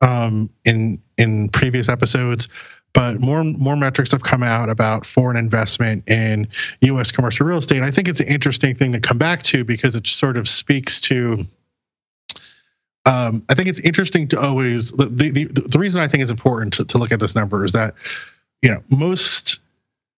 um, 0.00 0.50
in 0.64 1.00
in 1.18 1.48
previous 1.50 1.88
episodes, 1.88 2.48
but 2.92 3.20
more 3.20 3.44
more 3.44 3.76
metrics 3.76 4.10
have 4.12 4.22
come 4.22 4.42
out 4.42 4.68
about 4.68 5.06
foreign 5.06 5.36
investment 5.36 6.08
in 6.08 6.48
U.S. 6.82 7.12
commercial 7.12 7.46
real 7.46 7.58
estate. 7.58 7.82
I 7.82 7.90
think 7.90 8.08
it's 8.08 8.20
an 8.20 8.28
interesting 8.28 8.74
thing 8.74 8.92
to 8.92 9.00
come 9.00 9.18
back 9.18 9.42
to 9.44 9.64
because 9.64 9.94
it 9.94 10.06
sort 10.06 10.36
of 10.36 10.48
speaks 10.48 11.00
to 11.02 11.46
um, 13.10 13.42
I 13.48 13.54
think 13.54 13.68
it's 13.68 13.80
interesting 13.80 14.28
to 14.28 14.40
always 14.40 14.92
the, 14.92 15.06
the 15.06 15.46
the 15.46 15.78
reason 15.78 16.00
I 16.00 16.06
think 16.06 16.22
it's 16.22 16.30
important 16.30 16.72
to, 16.74 16.84
to 16.84 16.98
look 16.98 17.10
at 17.10 17.18
this 17.18 17.34
number 17.34 17.64
is 17.64 17.72
that 17.72 17.94
you 18.62 18.70
know 18.70 18.80
most 18.88 19.58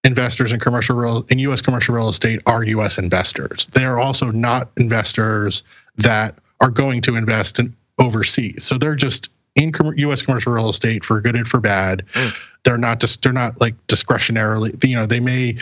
investors 0.04 0.52
in 0.52 0.60
commercial 0.60 0.94
real 0.94 1.24
in 1.30 1.38
U.S. 1.38 1.62
commercial 1.62 1.94
real 1.94 2.10
estate 2.10 2.42
are 2.44 2.62
U.S. 2.64 2.98
investors. 2.98 3.66
They 3.68 3.84
are 3.84 3.98
also 3.98 4.30
not 4.30 4.68
investors 4.76 5.62
that 5.96 6.36
are 6.60 6.68
going 6.68 7.00
to 7.02 7.16
invest 7.16 7.58
in 7.58 7.74
overseas. 7.98 8.64
So 8.64 8.76
they're 8.76 8.94
just 8.94 9.30
in 9.56 9.72
U.S. 9.96 10.22
commercial 10.22 10.52
real 10.52 10.68
estate 10.68 11.02
for 11.02 11.18
good 11.22 11.34
and 11.34 11.48
for 11.48 11.60
bad. 11.60 12.04
Mm. 12.12 12.36
They're 12.64 12.78
not 12.78 13.00
just 13.00 13.22
they're 13.22 13.32
not 13.32 13.58
like 13.58 13.74
discretionarily. 13.86 14.86
You 14.86 14.96
know, 14.96 15.06
they 15.06 15.20
may 15.20 15.56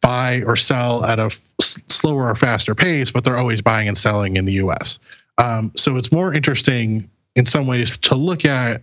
buy 0.00 0.42
or 0.46 0.56
sell 0.56 1.04
at 1.04 1.18
a 1.18 1.28
slower 1.60 2.30
or 2.30 2.34
faster 2.34 2.74
pace, 2.74 3.10
but 3.10 3.24
they're 3.24 3.36
always 3.36 3.60
buying 3.60 3.86
and 3.86 3.98
selling 3.98 4.36
in 4.38 4.46
the 4.46 4.54
U.S. 4.54 4.98
Um, 5.40 5.72
so 5.74 5.96
it's 5.96 6.12
more 6.12 6.34
interesting 6.34 7.08
in 7.34 7.46
some 7.46 7.66
ways 7.66 7.96
to 7.96 8.14
look 8.14 8.44
at 8.44 8.82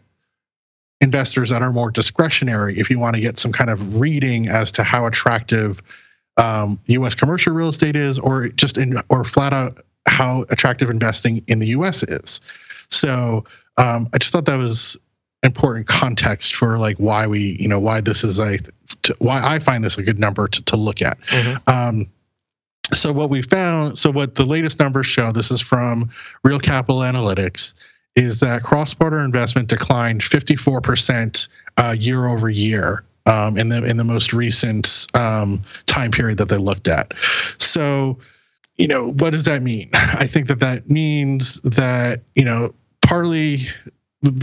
investors 1.00 1.50
that 1.52 1.62
are 1.62 1.72
more 1.72 1.92
discretionary 1.92 2.78
if 2.80 2.90
you 2.90 2.98
want 2.98 3.16
to 3.16 3.22
get 3.22 3.38
some 3.38 3.52
kind 3.52 3.70
of 3.70 4.00
reading 4.00 4.48
as 4.48 4.72
to 4.72 4.84
how 4.84 5.06
attractive 5.06 5.82
um, 6.38 6.80
U.S. 6.88 7.16
commercial 7.16 7.54
real 7.54 7.70
estate 7.70 7.96
is, 7.96 8.20
or 8.20 8.50
just 8.50 8.78
in 8.78 9.02
or 9.10 9.24
flat 9.24 9.54
out 9.54 9.84
how 10.08 10.46
attractive 10.50 10.90
investing 10.90 11.44
in 11.48 11.60
the 11.60 11.68
U.S. 11.68 12.04
is. 12.04 12.42
So 12.90 13.44
um, 13.78 14.10
I 14.14 14.18
just 14.18 14.32
thought 14.32 14.46
that 14.46 14.56
was 14.56 14.98
important 15.44 15.88
context 15.88 16.56
for 16.56 16.80
like 16.80 16.98
why 16.98 17.28
we 17.28 17.58
you 17.60 17.68
know 17.68 17.80
why 17.80 18.02
this 18.02 18.24
is 18.24 18.40
a 18.40 18.58
why 19.20 19.42
I 19.44 19.60
find 19.60 19.84
this 19.84 19.98
a 19.98 20.04
good 20.04 20.20
number 20.20 20.48
to, 20.48 20.64
to 20.64 20.76
look 20.76 21.02
at. 21.02 21.20
Mm-hmm. 21.28 21.70
Um, 21.70 22.08
so 22.94 23.12
what 23.12 23.29
we 23.29 23.41
found, 23.41 23.98
so 23.98 24.12
what 24.12 24.36
the 24.36 24.46
latest 24.46 24.79
numbers 24.79 25.06
show, 25.06 25.32
this 25.32 25.51
is 25.51 25.62
from 25.62 26.10
Real 26.44 26.60
Capital 26.60 27.01
Analytics, 27.01 27.74
is 28.15 28.39
that 28.39 28.63
cross-border 28.63 29.20
investment 29.20 29.67
declined 29.67 30.22
54% 30.22 31.48
uh, 31.77 31.96
year 31.98 32.27
over 32.27 32.50
year 32.50 33.03
um, 33.27 33.58
in 33.58 33.70
the 33.70 33.84
in 33.84 33.98
the 33.98 34.03
most 34.03 34.34
recent 34.34 35.06
um, 35.13 35.62
time 35.86 36.12
period 36.12 36.38
that 36.38 36.50
they 36.50 36.58
looked 36.58 36.88
at. 36.88 37.13
So, 37.58 38.17
you 38.77 38.88
know, 38.88 39.12
what 39.13 39.32
does 39.32 39.46
that 39.46 39.62
mean? 39.62 39.89
I 39.94 40.25
think 40.25 40.48
that 40.48 40.60
that 40.62 40.89
means 40.89 41.60
that 41.62 42.22
you 42.36 42.46
know 42.46 42.74
partly 43.01 43.67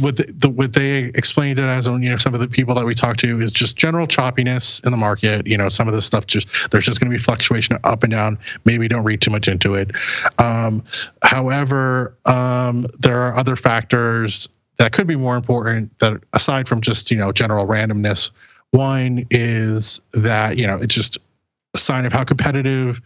what 0.00 0.16
the, 0.16 0.32
the, 0.36 0.48
what 0.48 0.72
they 0.72 1.04
explained 1.14 1.58
it 1.58 1.64
as 1.64 1.88
on 1.88 2.02
you 2.02 2.10
know 2.10 2.16
some 2.16 2.32
of 2.32 2.40
the 2.40 2.46
people 2.46 2.74
that 2.76 2.84
we 2.84 2.94
talked 2.94 3.18
to 3.20 3.40
is 3.40 3.52
just 3.52 3.76
general 3.76 4.06
choppiness 4.06 4.84
in 4.84 4.92
the 4.92 4.96
market. 4.96 5.46
You 5.46 5.58
know 5.58 5.68
some 5.68 5.88
of 5.88 5.94
this 5.94 6.06
stuff 6.06 6.26
just 6.26 6.70
there's 6.70 6.84
just 6.84 7.00
going 7.00 7.10
to 7.10 7.16
be 7.16 7.20
fluctuation 7.20 7.76
up 7.82 8.04
and 8.04 8.12
down. 8.12 8.38
Maybe 8.64 8.86
don't 8.86 9.04
read 9.04 9.20
too 9.20 9.30
much 9.30 9.48
into 9.48 9.74
it. 9.74 9.90
Um, 10.38 10.84
however 11.22 12.16
um, 12.26 12.86
there 13.00 13.20
are 13.22 13.34
other 13.34 13.56
factors 13.56 14.48
that 14.78 14.92
could 14.92 15.06
be 15.06 15.16
more 15.16 15.36
important 15.36 15.96
that 15.98 16.22
aside 16.32 16.68
from 16.68 16.80
just 16.80 17.10
you 17.10 17.16
know 17.16 17.32
general 17.32 17.66
randomness 17.66 18.30
one 18.70 19.26
is 19.30 20.00
that 20.12 20.56
you 20.56 20.66
know 20.66 20.76
it's 20.76 20.94
just 20.94 21.18
a 21.74 21.78
sign 21.78 22.04
of 22.04 22.12
how 22.12 22.22
competitive 22.22 23.00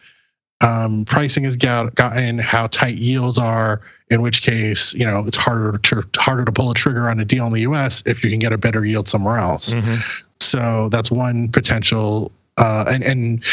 um, 0.60 1.04
pricing 1.04 1.44
has 1.44 1.56
got, 1.56 1.94
gotten, 1.94 2.38
how 2.38 2.66
tight 2.68 2.96
yields 2.96 3.38
are. 3.38 3.80
In 4.10 4.22
which 4.22 4.40
case, 4.40 4.94
you 4.94 5.04
know, 5.04 5.22
it's 5.26 5.36
harder 5.36 5.76
to 5.76 6.02
harder 6.16 6.46
to 6.46 6.50
pull 6.50 6.70
a 6.70 6.74
trigger 6.74 7.10
on 7.10 7.20
a 7.20 7.26
deal 7.26 7.46
in 7.46 7.52
the 7.52 7.60
U.S. 7.60 8.02
if 8.06 8.24
you 8.24 8.30
can 8.30 8.38
get 8.38 8.54
a 8.54 8.56
better 8.56 8.82
yield 8.82 9.06
somewhere 9.06 9.36
else. 9.36 9.74
Mm-hmm. 9.74 9.96
So 10.40 10.88
that's 10.90 11.10
one 11.10 11.50
potential. 11.50 12.32
Uh, 12.56 12.86
and 12.88 13.04
and 13.04 13.44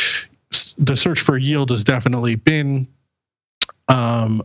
the 0.77 0.95
search 0.95 1.19
for 1.19 1.37
yield 1.37 1.71
has 1.71 1.83
definitely 1.83 2.35
been 2.35 2.87
um, 3.89 4.41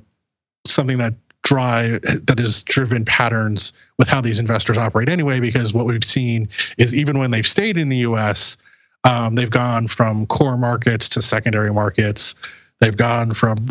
something 0.66 0.98
that 0.98 1.14
drive 1.42 2.02
that 2.02 2.40
has 2.40 2.64
driven 2.64 3.04
patterns 3.04 3.72
with 3.96 4.08
how 4.08 4.20
these 4.20 4.40
investors 4.40 4.78
operate 4.78 5.08
anyway. 5.08 5.38
Because 5.38 5.72
what 5.72 5.86
we've 5.86 6.02
seen 6.02 6.48
is 6.76 6.92
even 6.92 7.20
when 7.20 7.30
they've 7.30 7.46
stayed 7.46 7.76
in 7.76 7.88
the 7.88 7.98
U.S 7.98 8.56
um, 9.04 9.34
they've 9.34 9.50
gone 9.50 9.86
from 9.86 10.26
core 10.26 10.56
markets 10.56 11.08
to 11.10 11.22
secondary 11.22 11.72
markets. 11.72 12.34
They've 12.80 12.96
gone 12.96 13.32
from 13.32 13.68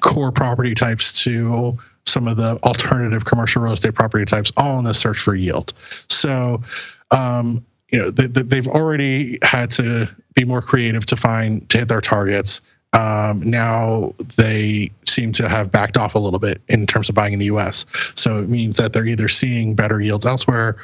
core 0.00 0.32
property 0.32 0.74
types 0.74 1.24
to 1.24 1.78
some 2.06 2.28
of 2.28 2.36
the 2.36 2.58
alternative 2.62 3.24
commercial 3.24 3.62
real 3.62 3.72
estate 3.72 3.94
property 3.94 4.24
types, 4.24 4.52
all 4.56 4.78
in 4.78 4.84
the 4.84 4.94
search 4.94 5.18
for 5.18 5.34
yield. 5.34 5.72
So, 6.08 6.62
um, 7.10 7.64
you 7.90 7.98
know, 7.98 8.10
they, 8.10 8.56
have 8.56 8.68
already 8.68 9.38
had 9.42 9.70
to 9.72 10.14
be 10.34 10.44
more 10.44 10.60
creative 10.60 11.06
to 11.06 11.16
find 11.16 11.68
to 11.70 11.78
hit 11.78 11.88
their 11.88 12.00
targets. 12.00 12.60
Um, 12.92 13.40
now 13.48 14.14
they 14.36 14.90
seem 15.06 15.32
to 15.32 15.48
have 15.48 15.72
backed 15.72 15.96
off 15.96 16.14
a 16.14 16.18
little 16.18 16.38
bit 16.38 16.60
in 16.68 16.86
terms 16.86 17.08
of 17.08 17.14
buying 17.14 17.32
in 17.32 17.38
the 17.38 17.46
U.S. 17.46 17.86
So 18.14 18.38
it 18.38 18.48
means 18.48 18.76
that 18.76 18.92
they're 18.92 19.06
either 19.06 19.28
seeing 19.28 19.74
better 19.74 20.00
yields 20.00 20.26
elsewhere. 20.26 20.76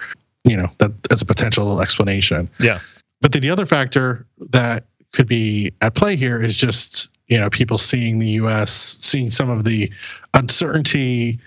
You 0.45 0.57
know, 0.57 0.71
that 0.79 0.93
as 1.13 1.21
a 1.23 1.27
potential 1.27 1.81
explanation. 1.81 2.49
Yeah. 2.59 2.79
But 3.21 3.33
then 3.33 3.43
the 3.43 3.51
other 3.51 3.67
factor 3.67 4.27
that 4.51 4.85
could 5.13 5.27
be 5.27 5.73
at 5.81 5.95
play 5.95 6.17
here 6.17 6.41
is 6.41 6.57
just 6.57 7.11
you 7.29 7.39
know 7.39 7.51
people 7.51 7.79
seeing 7.79 8.19
the 8.19 8.29
U.S. 8.29 8.99
seeing 9.01 9.31
some 9.31 9.51
of 9.51 9.65
the 9.65 9.93
uncertainty, 10.35 11.39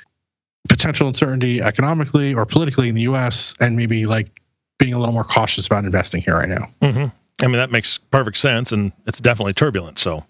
potential 0.70 1.08
uncertainty 1.08 1.62
economically 1.62 2.34
or 2.34 2.46
politically 2.46 2.90
in 2.90 2.96
the 2.96 3.02
U.S. 3.02 3.56
and 3.60 3.76
maybe 3.76 4.06
like 4.06 4.42
being 4.80 4.94
a 4.94 5.00
little 5.00 5.14
more 5.14 5.24
cautious 5.24 5.68
about 5.68 5.86
investing 5.86 6.22
here 6.22 6.36
right 6.36 6.50
now. 6.50 6.70
Mm-hmm. 6.82 7.06
I 7.44 7.48
mean 7.48 7.58
that 7.58 7.72
makes 7.72 7.98
perfect 7.98 8.38
sense, 8.38 8.72
and 8.72 8.92
it's 9.06 9.20
definitely 9.20 9.54
turbulent. 9.54 9.98
So, 9.98 10.26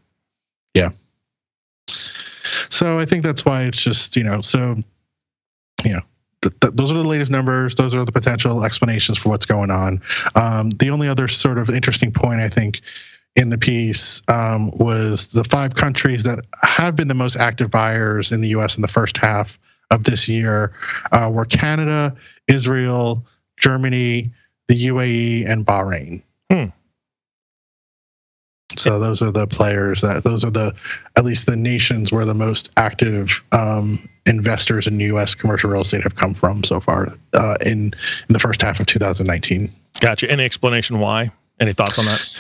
yeah. 0.74 0.90
So 2.70 3.00
I 3.00 3.06
think 3.06 3.24
that's 3.24 3.46
why 3.46 3.64
it's 3.64 3.84
just 3.84 4.16
you 4.16 4.24
know 4.24 4.42
so 4.42 4.78
you 5.84 5.94
know 5.94 6.02
th- 6.44 6.60
th- 6.60 6.74
those 6.76 6.92
are 6.92 6.96
the 6.96 7.04
latest 7.04 7.32
numbers. 7.32 7.76
Those 7.76 7.96
are 7.96 8.06
the 8.06 8.12
potential 8.12 8.64
explanations 8.64 9.18
for 9.18 9.30
what's 9.30 9.46
going 9.46 9.72
on. 9.72 10.02
Um, 10.36 10.70
the 10.72 10.90
only 10.90 11.08
other 11.08 11.28
sort 11.28 11.58
of 11.58 11.70
interesting 11.70 12.12
point 12.12 12.40
I 12.40 12.50
think 12.50 12.82
in 13.36 13.50
the 13.50 13.58
piece 13.58 14.22
um, 14.28 14.70
was 14.78 15.28
the 15.28 15.44
five 15.46 15.76
countries 15.76 16.24
that 16.24 16.46
have 16.62 16.96
been 16.96 17.08
the 17.08 17.16
most 17.16 17.36
active 17.36 17.72
buyers 17.72 18.32
in 18.32 18.42
the 18.42 18.50
U.S. 18.50 18.76
in 18.78 18.82
the 18.82 18.88
first 18.88 19.18
half 19.18 19.58
of 19.90 20.04
this 20.04 20.28
year 20.28 20.74
uh, 21.12 21.30
were 21.32 21.46
Canada, 21.46 22.16
Israel, 22.48 23.26
Germany, 23.58 24.32
the 24.68 24.88
UAE, 24.88 25.50
and 25.50 25.66
Bahrain. 25.66 26.22
Hmm. 26.52 26.66
So 28.78 29.00
those 29.00 29.22
are 29.22 29.32
the 29.32 29.48
players 29.48 30.02
that 30.02 30.24
those 30.24 30.44
are 30.44 30.52
the 30.52 30.74
at 31.18 31.26
least 31.26 31.46
the 31.46 31.56
nations 31.56 32.12
where 32.12 32.26
the 32.26 32.34
most 32.34 32.72
active 32.78 33.44
um, 33.52 34.08
investors 34.26 34.88
in 34.88 35.00
U.S. 35.00 35.36
commercial 35.36 35.70
real 35.70 35.82
estate 35.82 36.04
have 36.04 36.16
come 36.16 36.34
from 36.34 36.64
so 36.64 36.80
far 36.80 37.14
uh, 37.34 37.56
in 37.66 37.94
in 38.28 38.34
the 38.34 38.40
first 38.40 38.62
half 38.62 38.80
of 38.80 38.86
2019. 38.86 39.72
Gotcha. 40.00 40.30
Any 40.30 40.46
explanation 40.46 41.00
why? 41.00 41.32
Any 41.60 41.74
thoughts 41.74 42.00
on 42.00 42.06
that? 42.06 42.36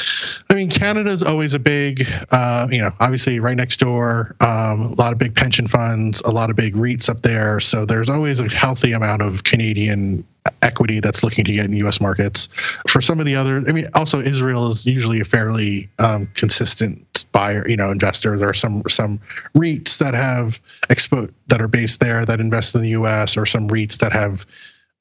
I 0.50 0.56
mean, 0.56 0.70
Canada's 0.70 1.22
always 1.22 1.54
a 1.54 1.60
big, 1.60 2.06
uh, 2.32 2.68
you 2.72 2.80
know, 2.80 2.92
obviously 3.00 3.40
right 3.40 3.56
next 3.56 3.78
door, 3.78 4.36
um, 4.42 4.82
a 4.82 4.96
lot 4.96 5.14
of 5.14 5.20
big 5.20 5.36
pension 5.36 5.68
funds, 5.68 6.22
a 6.26 6.32
lot 6.32 6.50
of 6.50 6.56
big 6.56 6.74
REITs 6.74 7.10
up 7.10 7.22
there. 7.22 7.60
So 7.60 7.86
there's 7.86 8.10
always 8.10 8.40
a 8.40 8.50
healthy 8.50 8.92
amount 8.92 9.22
of 9.22 9.44
Canadian 9.44 10.26
equity 10.64 11.00
that's 11.00 11.24
looking 11.24 11.46
to 11.46 11.54
get 11.54 11.66
in 11.66 11.74
U.S. 11.74 12.02
markets. 12.02 12.48
For 12.88 13.02
some 13.02 13.20
of 13.20 13.26
the 13.26 13.36
other, 13.36 13.62
I 13.68 13.72
mean, 13.72 13.88
also 13.94 14.20
Israel 14.20 14.68
is 14.68 14.86
usually 14.86 15.20
a 15.20 15.26
fairly 15.26 15.90
um, 16.00 16.28
consistent 16.34 17.26
buyer, 17.32 17.68
you 17.68 17.78
know, 17.78 17.92
investor. 17.92 18.38
There 18.38 18.50
are 18.50 18.54
some 18.54 18.84
some 18.88 19.20
REITs 19.56 20.00
that 20.00 20.14
have 20.14 20.60
expo 20.90 21.32
that 21.48 21.62
are 21.62 21.68
based 21.68 22.00
there 22.00 22.26
that 22.26 22.40
invest 22.40 22.74
in 22.76 22.82
the 22.82 22.90
U.S. 22.90 23.38
or 23.38 23.46
some 23.46 23.68
REITs 23.68 23.98
that 24.00 24.14
have 24.14 24.46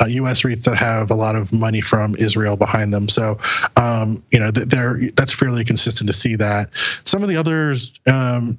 uh, 0.02 0.06
U.S. 0.06 0.42
REITs 0.42 0.64
that 0.64 0.76
have 0.76 1.10
a 1.10 1.14
lot 1.14 1.36
of 1.36 1.52
money 1.52 1.80
from 1.80 2.14
Israel 2.16 2.56
behind 2.56 2.92
them. 2.92 3.08
So, 3.08 3.38
um, 3.76 4.22
you 4.30 4.38
know, 4.38 4.50
they're 4.50 5.10
that's 5.16 5.32
fairly 5.32 5.64
consistent 5.64 6.08
to 6.08 6.12
see 6.12 6.36
that. 6.36 6.70
Some 7.04 7.22
of 7.22 7.28
the 7.28 7.36
others, 7.36 7.92
um, 8.06 8.58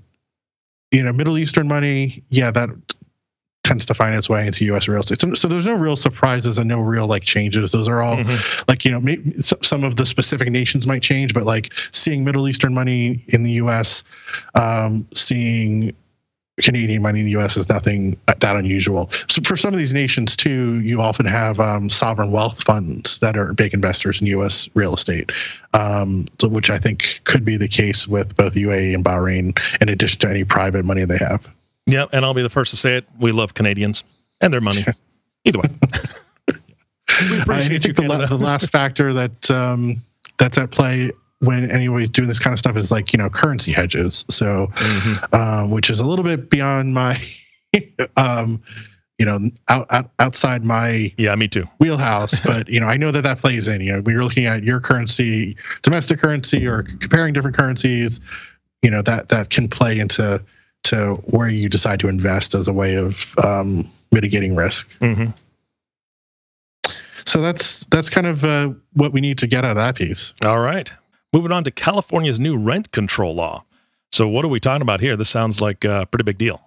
you 0.91 1.03
know, 1.03 1.11
Middle 1.11 1.37
Eastern 1.37 1.67
money, 1.67 2.23
yeah, 2.29 2.51
that 2.51 2.69
tends 3.63 3.85
to 3.85 3.93
find 3.93 4.13
its 4.13 4.29
way 4.29 4.45
into 4.45 4.65
U.S. 4.65 4.87
real 4.87 4.99
estate. 4.99 5.19
So, 5.19 5.33
so, 5.33 5.47
there's 5.47 5.65
no 5.65 5.75
real 5.75 5.95
surprises 5.95 6.57
and 6.57 6.67
no 6.67 6.79
real 6.79 7.07
like 7.07 7.23
changes. 7.23 7.71
Those 7.71 7.87
are 7.87 8.01
all 8.01 8.17
mm-hmm. 8.17 8.63
like 8.67 8.85
you 8.85 8.91
know 8.91 8.99
maybe 8.99 9.31
some 9.33 9.83
of 9.83 9.95
the 9.95 10.05
specific 10.05 10.49
nations 10.49 10.85
might 10.85 11.01
change, 11.01 11.33
but 11.33 11.43
like 11.43 11.73
seeing 11.91 12.23
Middle 12.23 12.47
Eastern 12.47 12.73
money 12.73 13.23
in 13.29 13.43
the 13.43 13.51
U.S., 13.51 14.03
um, 14.55 15.07
seeing 15.13 15.93
Canadian 16.61 17.01
money 17.01 17.19
in 17.19 17.25
the 17.25 17.31
U.S. 17.31 17.57
is 17.57 17.67
nothing 17.67 18.15
that 18.27 18.55
unusual. 18.55 19.09
So 19.27 19.41
for 19.43 19.55
some 19.55 19.73
of 19.73 19.79
these 19.79 19.93
nations 19.93 20.35
too, 20.35 20.79
you 20.81 21.01
often 21.01 21.25
have 21.25 21.59
um, 21.59 21.89
sovereign 21.89 22.31
wealth 22.31 22.61
funds 22.61 23.17
that 23.19 23.35
are 23.35 23.53
big 23.53 23.73
investors 23.73 24.21
in 24.21 24.27
U.S. 24.27 24.69
real 24.75 24.93
estate, 24.93 25.31
um, 25.73 26.25
so 26.39 26.47
which 26.47 26.69
I 26.69 26.77
think 26.77 27.21
could 27.23 27.43
be 27.43 27.57
the 27.57 27.67
case 27.67 28.07
with 28.07 28.35
both 28.35 28.53
UAE 28.53 28.93
and 28.93 29.03
Bahrain, 29.03 29.57
in 29.81 29.89
addition 29.89 30.19
to 30.19 30.29
any 30.29 30.43
private 30.43 30.85
money 30.85 31.05
they 31.05 31.17
have. 31.17 31.51
Yeah, 31.85 32.05
and 32.11 32.23
I'll 32.23 32.33
be 32.33 32.41
the 32.41 32.49
first 32.49 32.71
to 32.71 32.77
say 32.77 32.97
it. 32.97 33.05
We 33.19 33.31
love 33.31 33.53
Canadians 33.53 34.03
and 34.41 34.53
their 34.53 34.61
money. 34.61 34.85
Either 35.45 35.59
way. 35.59 35.69
we 37.29 37.41
appreciate 37.41 37.85
you, 37.85 37.93
the, 37.93 38.07
la- 38.07 38.25
the, 38.25 38.37
last 38.37 38.69
factor 38.69 39.13
that 39.13 39.51
um, 39.51 40.01
that's 40.37 40.57
at 40.57 40.71
play 40.71 41.11
when 41.39 41.69
anybody's 41.69 42.09
doing 42.09 42.27
this 42.27 42.39
kind 42.39 42.53
of 42.53 42.59
stuff 42.59 42.77
is 42.77 42.91
like 42.91 43.11
you 43.11 43.17
know 43.17 43.29
currency 43.29 43.71
hedges. 43.71 44.25
So, 44.29 44.67
mm-hmm. 44.73 45.35
um, 45.35 45.71
which 45.71 45.89
is 45.89 45.99
a 45.99 46.05
little 46.05 46.23
bit 46.23 46.49
beyond 46.49 46.93
my 46.93 47.21
um, 48.17 48.63
you 49.19 49.25
know 49.25 49.51
out, 49.69 49.85
out 49.89 50.11
outside 50.19 50.65
my 50.65 51.13
yeah 51.17 51.35
me 51.35 51.47
too 51.47 51.65
wheelhouse 51.79 52.39
but 52.45 52.67
you 52.67 52.79
know 52.79 52.87
i 52.87 52.97
know 52.97 53.11
that 53.11 53.21
that 53.21 53.37
plays 53.37 53.67
in 53.67 53.79
you 53.79 53.91
know 53.91 54.01
when 54.01 54.13
you're 54.13 54.23
looking 54.23 54.45
at 54.45 54.63
your 54.63 54.79
currency 54.79 55.55
domestic 55.81 56.19
currency 56.19 56.65
or 56.65 56.83
comparing 56.83 57.31
different 57.31 57.55
currencies 57.55 58.19
you 58.81 58.89
know 58.89 59.01
that 59.01 59.29
that 59.29 59.49
can 59.49 59.67
play 59.67 59.99
into 59.99 60.43
to 60.83 61.15
where 61.25 61.49
you 61.49 61.69
decide 61.69 61.99
to 61.99 62.07
invest 62.07 62.55
as 62.55 62.67
a 62.67 62.73
way 62.73 62.95
of 62.95 63.33
um, 63.43 63.89
mitigating 64.11 64.55
risk 64.55 64.97
mm-hmm. 64.99 65.31
so 67.25 67.41
that's 67.41 67.85
that's 67.85 68.09
kind 68.09 68.27
of 68.27 68.43
uh, 68.43 68.69
what 68.93 69.13
we 69.13 69.21
need 69.21 69.37
to 69.37 69.47
get 69.47 69.63
out 69.63 69.71
of 69.71 69.77
that 69.77 69.95
piece 69.95 70.33
all 70.43 70.59
right 70.59 70.91
moving 71.33 71.51
on 71.51 71.63
to 71.63 71.71
california's 71.71 72.39
new 72.39 72.57
rent 72.57 72.91
control 72.91 73.33
law 73.33 73.63
so 74.11 74.27
what 74.27 74.45
are 74.45 74.49
we 74.49 74.59
talking 74.59 74.81
about 74.81 74.99
here 74.99 75.15
this 75.15 75.29
sounds 75.29 75.61
like 75.61 75.83
a 75.83 76.05
pretty 76.11 76.23
big 76.23 76.37
deal 76.37 76.61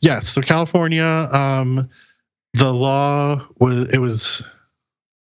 Yes. 0.00 0.28
So 0.28 0.40
California, 0.40 1.28
um, 1.32 1.88
the 2.54 2.72
law 2.72 3.46
was 3.58 3.92
it 3.92 3.98
was 3.98 4.42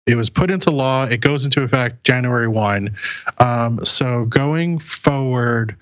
it 0.08 0.16
was 0.16 0.30
put 0.30 0.52
into 0.52 0.72
law. 0.72 1.06
It 1.06 1.22
goes 1.22 1.46
into 1.46 1.64
effect 1.64 2.04
January 2.04 2.48
one. 2.48 2.96
Um, 3.40 3.84
so 3.84 4.26
going 4.26 4.80
forward, 4.80 5.76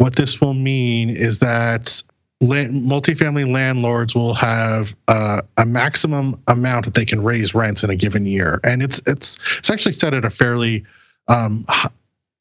what 0.00 0.16
this 0.16 0.40
will 0.40 0.54
mean 0.54 1.10
is 1.10 1.40
that 1.40 2.02
multifamily 2.42 3.52
landlords 3.52 4.14
will 4.14 4.32
have 4.32 4.96
uh, 5.08 5.42
a 5.58 5.66
maximum 5.66 6.40
amount 6.48 6.86
that 6.86 6.94
they 6.94 7.04
can 7.04 7.22
raise 7.22 7.54
rents 7.54 7.84
in 7.84 7.90
a 7.90 7.96
given 7.96 8.24
year, 8.24 8.60
and 8.64 8.82
it's 8.82 9.02
it's 9.06 9.38
it's 9.58 9.70
actually 9.70 9.92
set 9.92 10.14
at 10.14 10.24
a 10.24 10.30
fairly 10.30 10.82
um, 11.28 11.66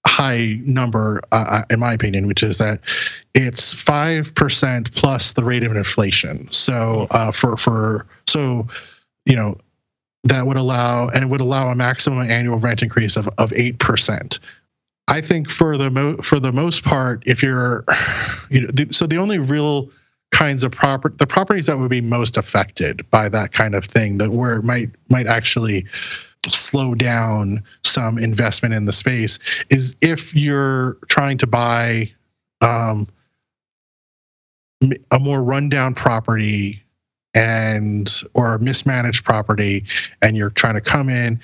high 0.08 0.58
number, 0.64 1.22
uh, 1.34 1.46
uh, 1.50 1.62
in 1.70 1.82
my 1.82 1.92
opinion, 1.92 2.28
which 2.28 2.44
is 2.44 2.60
that 2.60 2.80
it's 3.36 3.74
five 3.74 4.34
percent 4.36 4.94
plus 4.94 5.34
the 5.34 5.44
rate 5.44 5.66
of 5.66 5.76
inflation. 5.76 6.50
So 6.52 7.08
uh, 7.12 7.32
for 7.32 7.58
for 7.58 8.06
so 8.26 8.68
you 9.26 9.36
know 9.36 9.58
that 10.24 10.48
would 10.48 10.58
allow 10.58 11.10
and 11.10 11.26
it 11.26 11.28
would 11.30 11.42
allow 11.42 11.68
a 11.68 11.76
maximum 11.76 12.22
annual 12.22 12.58
rent 12.58 12.82
increase 12.82 13.18
of 13.18 13.28
of 13.38 13.52
eight 13.52 13.80
percent. 13.80 14.40
I 15.10 15.22
think 15.22 15.50
for 15.52 15.78
the 15.78 15.92
mo- 15.92 16.18
for 16.18 16.40
the 16.40 16.54
most 16.54 16.86
part, 16.86 17.24
if 17.28 17.44
you're, 17.44 17.86
you 18.52 18.62
know, 18.62 18.70
so 18.92 19.08
the 19.08 19.18
only 19.18 19.40
real 19.40 19.92
kinds 20.32 20.64
of 20.64 20.72
property, 20.72 21.16
the 21.20 21.28
properties 21.28 21.68
that 21.68 21.80
would 21.80 21.92
be 21.92 22.02
most 22.02 22.38
affected 22.38 23.10
by 23.12 23.30
that 23.30 23.54
kind 23.54 23.76
of 23.76 23.86
thing, 23.86 24.20
that 24.20 24.32
where 24.32 24.58
it 24.58 24.64
might 24.66 24.92
might 25.10 25.28
actually 25.28 25.88
slow 26.50 26.96
down 26.96 27.64
some 27.86 28.18
investment 28.20 28.74
in 28.74 28.86
the 28.86 28.94
space 28.94 29.40
is 29.70 29.96
if 30.02 30.36
you're 30.36 30.98
trying 31.10 31.38
to 31.40 31.48
buy 31.48 32.12
um, 32.62 33.08
a 35.12 35.20
more 35.20 35.44
rundown 35.44 35.94
property 35.96 36.84
and 37.36 38.24
or 38.34 38.56
a 38.56 38.60
mismanaged 38.60 39.24
property 39.26 39.86
and 40.22 40.38
you're 40.38 40.50
trying 40.52 40.76
to 40.76 40.82
come 40.82 41.10
in 41.10 41.40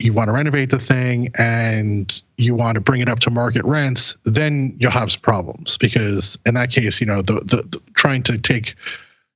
you 0.00 0.12
want 0.12 0.28
to 0.28 0.32
renovate 0.32 0.70
the 0.70 0.78
thing 0.78 1.30
and 1.38 2.22
you 2.36 2.54
want 2.54 2.74
to 2.74 2.80
bring 2.80 3.00
it 3.00 3.08
up 3.08 3.20
to 3.20 3.30
market 3.30 3.64
rents 3.64 4.16
then 4.24 4.74
you'll 4.78 4.90
have 4.90 5.10
some 5.10 5.20
problems 5.20 5.78
because 5.78 6.38
in 6.46 6.54
that 6.54 6.70
case 6.70 7.00
you 7.00 7.06
know 7.06 7.22
the, 7.22 7.34
the, 7.34 7.62
the 7.70 7.80
trying 7.94 8.22
to 8.22 8.38
take 8.38 8.74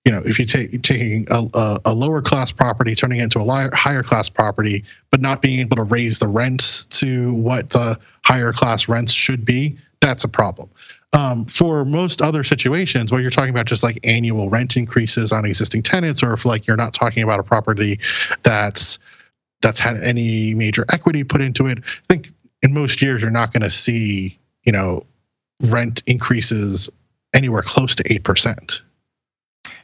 you 0.09 0.13
know, 0.13 0.23
if 0.25 0.39
you 0.39 0.47
take 0.47 0.83
taking 0.83 1.27
a, 1.31 1.47
a, 1.53 1.79
a, 1.85 1.93
lower 1.93 2.23
class 2.23 2.51
property, 2.51 2.95
turning 2.95 3.19
it 3.19 3.25
into 3.25 3.41
a 3.41 3.77
higher 3.77 4.03
class 4.03 4.31
property, 4.31 4.83
but 5.11 5.21
not 5.21 5.43
being 5.43 5.61
able 5.61 5.77
to 5.77 5.83
raise 5.83 6.19
the 6.19 6.27
rents 6.27 6.87
to 6.87 7.35
what 7.35 7.69
the 7.71 7.99
higher 8.25 8.51
class 8.51 8.89
rents 8.89 9.13
should 9.13 9.45
be, 9.45 9.77
that's 10.01 10.25
a 10.25 10.29
problem. 10.29 10.71
Um, 11.15 11.45
for 11.45 11.85
most 11.85 12.23
other 12.23 12.43
situations 12.43 13.13
where 13.13 13.21
you're 13.21 13.31
talking 13.31 13.51
about 13.51 13.67
just 13.67 13.83
like 13.83 13.99
annual 14.03 14.49
rent 14.49 14.79
increases 14.79 15.31
on 15.31 15.45
existing 15.45 15.83
tenants, 15.83 16.23
or 16.23 16.33
if 16.33 16.47
like 16.47 16.67
you're 16.67 16.79
not 16.79 16.95
talking 16.95 17.23
about 17.23 17.39
a 17.39 17.43
property 17.43 18.01
that's 18.45 18.99
that's 19.63 19.81
had 19.81 19.97
any 20.03 20.55
major 20.55 20.85
equity 20.93 21.25
put 21.25 21.41
into 21.41 21.67
it, 21.67 21.79
I 21.79 22.07
think 22.09 22.29
in 22.63 22.73
most 22.73 23.03
years 23.03 23.23
you're 23.23 23.31
not 23.31 23.53
going 23.53 23.63
to 23.63 23.71
see 23.71 24.39
you 24.65 24.73
know 24.73 25.05
rent 25.63 26.03
increases 26.07 26.91
anywhere 27.35 27.63
close 27.63 27.95
to 27.97 28.13
eight 28.13 28.25
percent. 28.25 28.83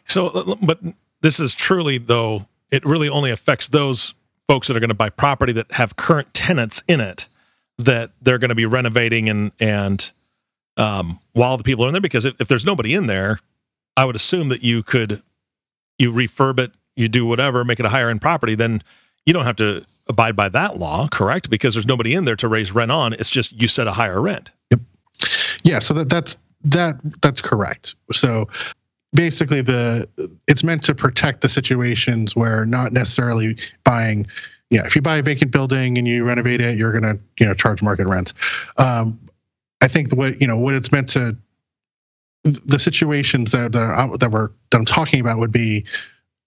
So, 0.06 0.56
but 0.62 0.80
this 1.22 1.40
is 1.40 1.54
truly, 1.54 1.98
though, 1.98 2.46
it 2.70 2.84
really 2.84 3.08
only 3.08 3.30
affects 3.30 3.68
those 3.68 4.14
folks 4.48 4.68
that 4.68 4.76
are 4.76 4.80
going 4.80 4.88
to 4.88 4.94
buy 4.94 5.10
property 5.10 5.52
that 5.52 5.72
have 5.72 5.96
current 5.96 6.34
tenants 6.34 6.82
in 6.86 7.00
it 7.00 7.28
that 7.78 8.10
they're 8.20 8.38
going 8.38 8.50
to 8.50 8.54
be 8.54 8.66
renovating 8.66 9.28
and 9.28 9.52
and 9.58 10.12
um, 10.76 11.20
while 11.32 11.56
the 11.56 11.64
people 11.64 11.84
are 11.84 11.88
in 11.88 11.94
there 11.94 12.00
because 12.00 12.24
if, 12.24 12.40
if 12.40 12.48
there's 12.48 12.64
nobody 12.64 12.94
in 12.94 13.06
there 13.06 13.38
i 13.96 14.04
would 14.04 14.16
assume 14.16 14.48
that 14.48 14.62
you 14.62 14.82
could 14.82 15.22
you 15.98 16.12
refurb 16.12 16.58
it 16.58 16.72
you 16.94 17.08
do 17.08 17.24
whatever 17.26 17.64
make 17.64 17.80
it 17.80 17.86
a 17.86 17.88
higher 17.88 18.10
end 18.10 18.20
property 18.20 18.54
then 18.54 18.82
you 19.26 19.32
don't 19.32 19.44
have 19.44 19.56
to 19.56 19.84
abide 20.06 20.36
by 20.36 20.48
that 20.50 20.76
law 20.76 21.08
correct? 21.08 21.50
Because 21.50 21.74
there's 21.74 21.86
nobody 21.86 22.14
in 22.14 22.24
there 22.24 22.36
to 22.36 22.48
raise 22.48 22.72
rent 22.72 22.90
on. 22.90 23.12
It's 23.14 23.30
just 23.30 23.60
you 23.60 23.68
set 23.68 23.86
a 23.86 23.92
higher 23.92 24.20
rent. 24.20 24.52
Yep. 24.70 24.80
Yeah 25.62 25.78
so 25.78 25.94
that 25.94 26.08
that's 26.08 26.36
that 26.64 26.96
that's 27.22 27.40
correct. 27.40 27.94
So 28.12 28.48
basically 29.14 29.62
the 29.62 30.08
it's 30.48 30.64
meant 30.64 30.82
to 30.82 30.94
protect 30.94 31.40
the 31.40 31.48
situations 31.48 32.34
where 32.36 32.66
not 32.66 32.92
necessarily 32.92 33.56
buying 33.84 34.26
yeah 34.70 34.84
if 34.84 34.96
you 34.96 35.02
buy 35.02 35.16
a 35.16 35.22
vacant 35.22 35.52
building 35.52 35.96
and 35.96 36.06
you 36.06 36.24
renovate 36.24 36.60
it 36.60 36.76
you're 36.76 36.92
to 37.00 37.18
you 37.38 37.46
know 37.46 37.54
charge 37.54 37.82
market 37.82 38.06
rents. 38.06 38.34
Um, 38.76 39.18
i 39.80 39.88
think 39.88 40.12
way 40.12 40.36
you 40.40 40.46
know 40.46 40.58
what 40.58 40.74
it's 40.74 40.90
meant 40.90 41.08
to 41.10 41.36
the 42.42 42.78
situations 42.78 43.52
that 43.52 43.72
that, 43.72 44.18
that 44.20 44.30
we're 44.30 44.48
that 44.70 44.78
i'm 44.78 44.84
talking 44.84 45.20
about 45.20 45.38
would 45.38 45.52
be 45.52 45.84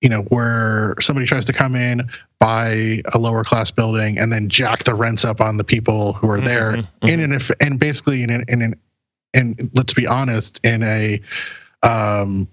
you 0.02 0.10
know 0.10 0.22
where 0.24 0.96
somebody 1.00 1.26
tries 1.26 1.46
to 1.46 1.54
come 1.54 1.76
in 1.76 2.08
buy 2.40 3.02
a 3.14 3.18
lower 3.18 3.44
class 3.44 3.72
building 3.72 4.18
and 4.18 4.32
then 4.32 4.48
jack 4.48 4.84
the 4.84 4.94
rents 4.94 5.26
up 5.26 5.42
on 5.42 5.58
the 5.58 5.64
people 5.64 6.14
who 6.14 6.30
are 6.30 6.42
there 6.42 6.74
mm-hmm, 6.74 7.06
mm-hmm. 7.06 7.08
in 7.08 7.32
an 7.32 7.40
and 7.60 7.80
basically 7.80 8.24
in 8.24 8.30
an, 8.30 8.46
in 8.48 8.62
an 8.62 8.80
and 9.34 9.70
let's 9.74 9.94
be 9.94 10.08
honest 10.08 10.64
in 10.66 10.84
a 10.84 11.20
um 11.84 12.48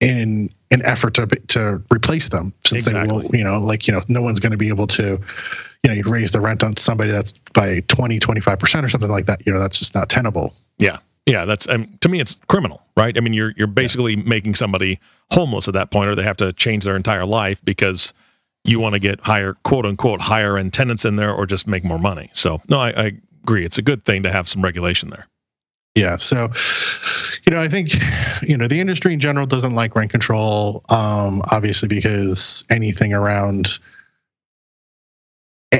in 0.00 0.52
an 0.70 0.84
effort 0.84 1.14
to 1.14 1.26
to 1.26 1.82
replace 1.92 2.28
them 2.28 2.52
since 2.64 2.86
exactly. 2.86 3.08
they 3.08 3.28
will 3.28 3.36
you 3.36 3.44
know 3.44 3.58
like 3.60 3.86
you 3.86 3.92
know 3.92 4.02
no 4.08 4.20
one's 4.20 4.40
going 4.40 4.52
to 4.52 4.58
be 4.58 4.68
able 4.68 4.86
to 4.86 5.18
you 5.82 5.88
know 5.88 5.92
you 5.92 6.02
raise 6.04 6.32
the 6.32 6.40
rent 6.40 6.62
on 6.62 6.76
somebody 6.76 7.10
that's 7.10 7.32
by 7.54 7.80
20 7.88 8.18
25% 8.18 8.82
or 8.82 8.88
something 8.88 9.10
like 9.10 9.26
that 9.26 9.44
you 9.46 9.52
know 9.52 9.60
that's 9.60 9.78
just 9.78 9.94
not 9.94 10.08
tenable 10.08 10.54
yeah 10.78 10.98
yeah 11.26 11.44
that's 11.44 11.68
um, 11.68 11.86
to 12.00 12.08
me 12.08 12.20
it's 12.20 12.38
criminal 12.48 12.84
right 12.96 13.16
i 13.16 13.20
mean 13.20 13.32
you're 13.32 13.52
you're 13.56 13.66
basically 13.66 14.14
yeah. 14.14 14.22
making 14.26 14.54
somebody 14.54 14.98
homeless 15.32 15.68
at 15.68 15.74
that 15.74 15.90
point 15.90 16.08
or 16.08 16.14
they 16.14 16.22
have 16.22 16.36
to 16.36 16.52
change 16.52 16.84
their 16.84 16.96
entire 16.96 17.24
life 17.24 17.64
because 17.64 18.12
you 18.64 18.78
want 18.78 18.94
to 18.94 18.98
get 18.98 19.20
higher 19.20 19.54
quote 19.64 19.86
unquote 19.86 20.22
higher 20.22 20.56
end 20.56 20.72
tenants 20.72 21.04
in 21.04 21.16
there 21.16 21.32
or 21.32 21.46
just 21.46 21.66
make 21.66 21.84
more 21.84 21.98
money 21.98 22.30
so 22.32 22.60
no 22.68 22.78
I, 22.78 22.90
I 22.90 23.12
agree 23.42 23.64
it's 23.64 23.78
a 23.78 23.82
good 23.82 24.04
thing 24.04 24.22
to 24.22 24.32
have 24.32 24.48
some 24.48 24.62
regulation 24.62 25.10
there 25.10 25.28
yeah. 25.94 26.16
So, 26.16 26.48
you 27.44 27.52
know, 27.52 27.60
I 27.60 27.68
think, 27.68 27.90
you 28.42 28.56
know, 28.56 28.66
the 28.66 28.80
industry 28.80 29.12
in 29.12 29.20
general 29.20 29.46
doesn't 29.46 29.74
like 29.74 29.94
rent 29.94 30.10
control, 30.10 30.84
um, 30.88 31.42
obviously, 31.50 31.88
because 31.88 32.64
anything 32.70 33.12
around 33.12 33.78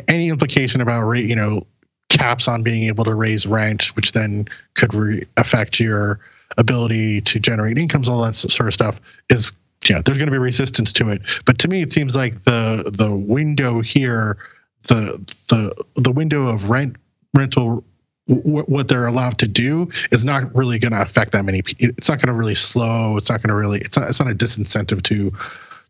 any 0.09 0.29
implication 0.29 0.81
about 0.81 1.03
rate, 1.03 1.29
you 1.29 1.37
know, 1.37 1.67
caps 2.13 2.47
on 2.47 2.63
being 2.63 2.85
able 2.85 3.05
to 3.05 3.15
raise 3.15 3.47
rent, 3.47 3.97
which 3.97 4.13
then 4.13 4.47
could 4.75 4.95
re- 4.95 5.25
affect 5.37 5.81
your 5.81 6.21
ability 6.59 7.21
to 7.23 7.41
generate 7.41 7.79
incomes, 7.79 8.09
all 8.09 8.23
that 8.23 8.37
sort 8.37 8.67
of 8.67 8.75
stuff 8.75 9.01
is, 9.31 9.53
you 9.89 9.95
know, 9.95 10.03
there's 10.03 10.19
going 10.19 10.27
to 10.27 10.33
be 10.33 10.39
resistance 10.39 10.93
to 10.93 11.09
it. 11.09 11.23
But 11.47 11.59
to 11.59 11.69
me, 11.69 11.83
it 11.83 11.91
seems 11.91 12.15
like 12.15 12.43
the 12.43 12.93
the 12.97 13.15
window 13.15 13.81
here, 13.81 14.37
the 14.85 15.19
the 15.49 15.75
the 15.97 16.13
window 16.13 16.47
of 16.47 16.71
rent 16.71 16.97
rental 17.35 17.85
what 18.27 18.89
they're 18.89 19.07
allowed 19.07 19.37
to 19.39 19.49
do 19.49 19.89
is 20.13 20.25
not 20.25 20.55
really 20.55 20.79
going 20.79 20.93
to 20.93 21.03
affect 21.03 21.33
that 21.33 21.45
many 21.45 21.61
people. 21.61 21.89
It's 21.99 22.09
not 22.09 22.19
going 22.19 22.29
to 22.29 22.39
really 22.39 22.55
slow. 22.55 23.17
It's 23.17 23.29
not 23.29 23.43
going 23.43 23.49
to 23.49 23.55
really. 23.55 23.81
It's 23.81 23.97
not. 23.97 24.09
It's 24.09 24.21
not 24.21 24.31
a 24.31 24.35
disincentive 24.35 25.03
to 25.03 25.33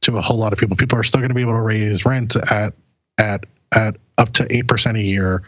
to 0.00 0.16
a 0.16 0.20
whole 0.20 0.38
lot 0.38 0.52
of 0.52 0.58
people. 0.58 0.76
People 0.76 0.98
are 0.98 1.02
still 1.02 1.20
going 1.20 1.28
to 1.28 1.34
be 1.34 1.42
able 1.42 1.52
to 1.52 1.60
raise 1.60 2.04
rent 2.06 2.36
at 2.50 2.72
at 3.18 3.44
at 3.74 3.96
up 4.18 4.32
to 4.32 4.46
eight 4.54 4.66
percent 4.66 4.96
a 4.96 5.02
year, 5.02 5.42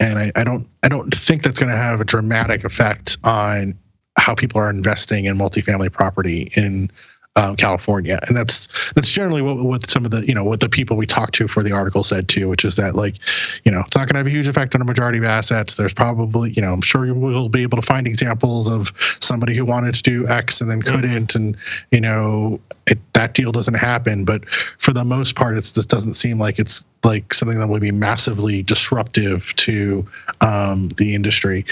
and 0.00 0.18
I, 0.18 0.32
I 0.34 0.44
don't 0.44 0.68
I 0.82 0.88
don't 0.88 1.12
think 1.14 1.42
that's 1.42 1.58
going 1.58 1.70
to 1.70 1.76
have 1.76 2.00
a 2.00 2.04
dramatic 2.04 2.64
effect 2.64 3.18
on 3.24 3.78
how 4.16 4.34
people 4.34 4.60
are 4.60 4.70
investing 4.70 5.24
in 5.24 5.36
multifamily 5.36 5.92
property 5.92 6.52
in 6.56 6.90
um, 7.36 7.56
California, 7.56 8.18
and 8.28 8.36
that's 8.36 8.68
that's 8.92 9.10
generally 9.10 9.42
what, 9.42 9.56
what 9.58 9.90
some 9.90 10.04
of 10.04 10.12
the 10.12 10.26
you 10.26 10.34
know 10.34 10.44
what 10.44 10.60
the 10.60 10.68
people 10.68 10.96
we 10.96 11.06
talked 11.06 11.34
to 11.34 11.48
for 11.48 11.62
the 11.62 11.72
article 11.72 12.04
said 12.04 12.28
too, 12.28 12.48
which 12.48 12.64
is 12.64 12.76
that 12.76 12.94
like 12.94 13.16
you 13.64 13.72
know 13.72 13.80
it's 13.80 13.96
not 13.96 14.08
going 14.08 14.14
to 14.14 14.18
have 14.18 14.26
a 14.26 14.30
huge 14.30 14.46
effect 14.46 14.74
on 14.74 14.80
a 14.80 14.84
majority 14.84 15.18
of 15.18 15.24
assets. 15.24 15.74
There's 15.76 15.92
probably 15.94 16.50
you 16.50 16.62
know 16.62 16.72
I'm 16.72 16.80
sure 16.80 17.06
you 17.06 17.14
will 17.14 17.48
be 17.48 17.62
able 17.62 17.76
to 17.76 17.82
find 17.82 18.06
examples 18.06 18.68
of 18.68 18.92
somebody 19.20 19.56
who 19.56 19.64
wanted 19.64 19.94
to 19.96 20.02
do 20.02 20.28
X 20.28 20.60
and 20.60 20.70
then 20.70 20.80
couldn't, 20.82 21.34
and 21.34 21.56
you 21.90 22.00
know 22.00 22.60
it, 22.86 22.98
that 23.14 23.34
deal 23.34 23.50
doesn't 23.50 23.74
happen. 23.74 24.24
But 24.24 24.48
for 24.78 24.92
the 24.92 25.04
most 25.04 25.34
part, 25.34 25.56
it's 25.56 25.72
this 25.72 25.86
doesn't 25.86 26.14
seem 26.14 26.38
like 26.38 26.60
it's 26.60 26.86
like 27.02 27.34
something 27.34 27.58
that 27.58 27.68
would 27.68 27.82
be 27.82 27.92
massively 27.92 28.62
disruptive 28.62 29.54
to 29.56 30.06
um, 30.40 30.88
the 30.98 31.14
industry. 31.16 31.66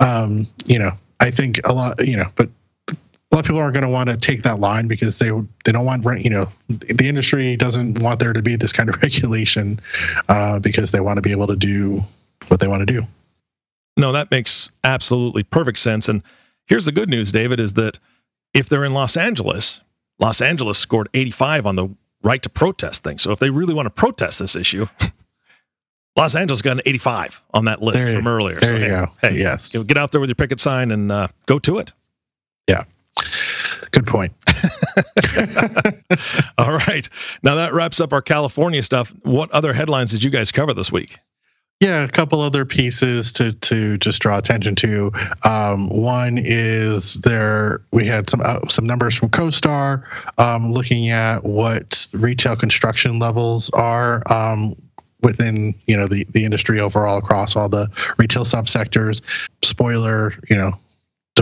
Um, 0.00 0.46
you 0.64 0.78
know, 0.78 0.92
I 1.20 1.30
think 1.30 1.60
a 1.64 1.74
lot, 1.74 2.04
you 2.06 2.16
know, 2.16 2.28
but 2.34 2.48
a 3.32 3.34
lot 3.34 3.40
of 3.40 3.46
people 3.46 3.60
aren't 3.60 3.72
going 3.72 3.82
to 3.82 3.88
want 3.88 4.10
to 4.10 4.16
take 4.18 4.42
that 4.42 4.60
line 4.60 4.86
because 4.88 5.18
they 5.18 5.30
they 5.64 5.72
don't 5.72 5.86
want 5.86 6.04
you 6.22 6.30
know 6.30 6.48
the 6.68 7.08
industry 7.08 7.56
doesn't 7.56 7.98
want 8.00 8.20
there 8.20 8.32
to 8.34 8.42
be 8.42 8.56
this 8.56 8.72
kind 8.72 8.88
of 8.90 8.96
regulation 9.02 9.80
uh, 10.28 10.58
because 10.58 10.92
they 10.92 11.00
want 11.00 11.16
to 11.16 11.22
be 11.22 11.30
able 11.30 11.46
to 11.46 11.56
do 11.56 12.02
what 12.48 12.60
they 12.60 12.68
want 12.68 12.86
to 12.86 12.92
do. 12.92 13.06
No, 13.96 14.12
that 14.12 14.30
makes 14.30 14.70
absolutely 14.84 15.42
perfect 15.42 15.78
sense. 15.78 16.08
And 16.08 16.22
here's 16.66 16.84
the 16.84 16.92
good 16.92 17.08
news, 17.08 17.32
David, 17.32 17.60
is 17.60 17.74
that 17.74 17.98
if 18.54 18.68
they're 18.68 18.84
in 18.84 18.92
Los 18.94 19.16
Angeles, 19.16 19.80
Los 20.18 20.40
Angeles 20.40 20.78
scored 20.78 21.08
85 21.14 21.66
on 21.66 21.76
the 21.76 21.88
right 22.22 22.42
to 22.42 22.48
protest 22.48 23.02
thing. 23.02 23.18
So 23.18 23.32
if 23.32 23.38
they 23.38 23.50
really 23.50 23.74
want 23.74 23.86
to 23.86 23.90
protest 23.90 24.38
this 24.38 24.54
issue, 24.56 24.86
Los 26.16 26.34
Angeles 26.34 26.60
got 26.62 26.72
an 26.72 26.82
85 26.86 27.42
on 27.54 27.64
that 27.66 27.82
list 27.82 28.04
There 28.04 28.14
from 28.16 28.26
earlier. 28.26 28.60
there 28.60 28.68
so, 28.70 28.74
you 28.76 28.82
hey, 28.82 28.88
go. 28.88 29.12
hey, 29.20 29.34
Yes. 29.36 29.74
get 29.84 29.96
out 29.96 30.12
there 30.12 30.20
with 30.20 30.28
your 30.28 30.34
picket 30.36 30.60
sign 30.60 30.90
and 30.90 31.10
uh, 31.10 31.28
go 31.46 31.58
to 31.60 31.78
it. 31.78 31.92
Yeah. 32.68 32.84
Good 33.92 34.06
point. 34.06 34.32
All 36.58 36.72
right. 36.72 37.08
Now 37.42 37.54
that 37.56 37.72
wraps 37.72 38.00
up 38.00 38.12
our 38.12 38.22
California 38.22 38.82
stuff. 38.82 39.12
What 39.22 39.50
other 39.52 39.74
headlines 39.74 40.10
did 40.10 40.24
you 40.24 40.30
guys 40.30 40.50
cover 40.50 40.74
this 40.74 40.90
week? 40.90 41.18
Yeah, 41.82 42.04
a 42.04 42.08
couple 42.08 42.40
other 42.40 42.64
pieces 42.64 43.32
to 43.34 43.54
to 43.54 43.98
just 43.98 44.22
draw 44.22 44.38
attention 44.38 44.76
to. 44.76 45.10
Um, 45.42 45.88
one 45.88 46.38
is 46.38 47.14
there 47.14 47.82
we 47.90 48.06
had 48.06 48.30
some 48.30 48.40
uh, 48.40 48.68
some 48.68 48.86
numbers 48.86 49.16
from 49.16 49.30
CoStar 49.30 50.04
um, 50.38 50.72
looking 50.72 51.10
at 51.10 51.42
what 51.42 52.06
retail 52.12 52.54
construction 52.54 53.18
levels 53.18 53.68
are 53.70 54.22
um, 54.32 54.76
within 55.22 55.74
you 55.88 55.96
know 55.96 56.06
the 56.06 56.24
the 56.30 56.44
industry 56.44 56.78
overall 56.78 57.18
across 57.18 57.56
all 57.56 57.68
the 57.68 57.88
retail 58.16 58.44
subsectors. 58.44 59.20
Spoiler, 59.62 60.34
you 60.48 60.56
know. 60.56 60.78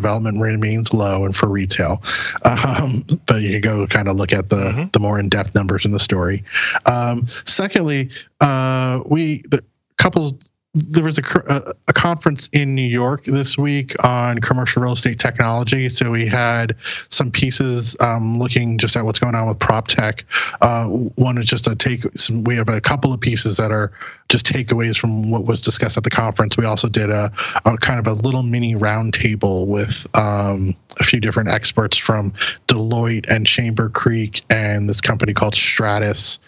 Development 0.00 0.40
remains 0.40 0.94
low 0.94 1.26
and 1.26 1.36
for 1.36 1.46
retail, 1.48 2.02
um, 2.46 3.04
but 3.26 3.42
you 3.42 3.50
can 3.50 3.60
go 3.60 3.86
kind 3.86 4.08
of 4.08 4.16
look 4.16 4.32
at 4.32 4.48
the 4.48 4.72
Mhm. 4.72 4.92
the 4.92 4.98
more 4.98 5.18
in 5.18 5.28
depth 5.28 5.54
numbers 5.54 5.84
in 5.84 5.92
the 5.92 6.00
story. 6.00 6.42
Um, 6.86 7.26
secondly, 7.44 8.08
uh, 8.40 9.00
we 9.04 9.42
the 9.50 9.62
couple 9.98 10.38
there 10.74 11.02
was 11.02 11.18
a, 11.18 11.22
a, 11.48 11.72
a 11.88 11.92
conference 11.92 12.48
in 12.52 12.76
New 12.76 12.86
York 12.86 13.24
this 13.24 13.58
week 13.58 13.92
on 14.04 14.38
commercial 14.38 14.82
real 14.82 14.92
estate 14.92 15.18
technology. 15.18 15.88
So 15.88 16.12
we 16.12 16.26
had 16.26 16.76
some 17.08 17.30
pieces 17.30 17.96
um, 17.98 18.38
looking 18.38 18.78
just 18.78 18.96
at 18.96 19.04
what's 19.04 19.18
going 19.18 19.34
on 19.34 19.48
with 19.48 19.58
prop 19.58 19.88
tech. 19.88 20.24
Uh, 20.60 20.86
one 20.86 21.38
is 21.38 21.46
just 21.46 21.66
a 21.66 21.74
take. 21.74 22.04
Some, 22.16 22.44
we 22.44 22.54
have 22.54 22.68
a 22.68 22.80
couple 22.80 23.12
of 23.12 23.20
pieces 23.20 23.56
that 23.56 23.72
are 23.72 23.90
just 24.28 24.46
takeaways 24.46 24.96
from 24.96 25.30
what 25.30 25.44
was 25.44 25.60
discussed 25.60 25.96
at 25.96 26.04
the 26.04 26.10
conference. 26.10 26.56
We 26.56 26.64
also 26.64 26.88
did 26.88 27.10
a, 27.10 27.32
a 27.64 27.76
kind 27.78 27.98
of 27.98 28.06
a 28.06 28.12
little 28.20 28.44
mini 28.44 28.76
roundtable 28.76 29.66
with 29.66 30.06
um, 30.16 30.76
a 31.00 31.04
few 31.04 31.18
different 31.18 31.48
experts 31.48 31.96
from 31.96 32.32
Deloitte 32.68 33.28
and 33.28 33.44
Chamber 33.44 33.88
Creek 33.88 34.42
and 34.50 34.88
this 34.88 35.00
company 35.00 35.32
called 35.32 35.54
Stratis, 35.54 36.38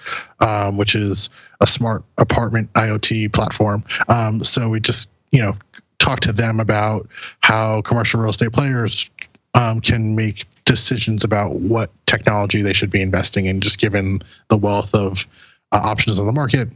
um, 0.41 0.77
which 0.77 0.95
is 0.95 1.29
a 1.63 1.67
smart 1.67 2.05
apartment 2.19 2.71
IoT 2.75 3.33
platform. 3.33 3.83
Um, 4.09 4.45
so 4.45 4.69
we 4.69 4.81
just, 4.81 5.09
you 5.31 5.41
know, 5.41 5.57
talked 5.99 6.25
to 6.25 6.33
them 6.33 6.61
about 6.61 7.09
how 7.41 7.81
commercial 7.83 8.21
real 8.21 8.31
estate 8.31 8.53
players 8.53 9.11
um, 9.55 9.81
can 9.81 10.15
make 10.15 10.45
decisions 10.65 11.25
about 11.25 11.55
what 11.55 11.91
technology 12.07 12.63
they 12.63 12.73
should 12.73 12.91
be 12.91 13.01
investing 13.01 13.47
in, 13.47 13.61
just 13.61 13.79
given 13.79 14.21
the 14.49 14.57
wealth 14.57 14.95
of 14.95 15.27
uh, 15.71 15.81
options 15.83 16.19
on 16.19 16.27
the 16.27 16.33
market. 16.33 16.69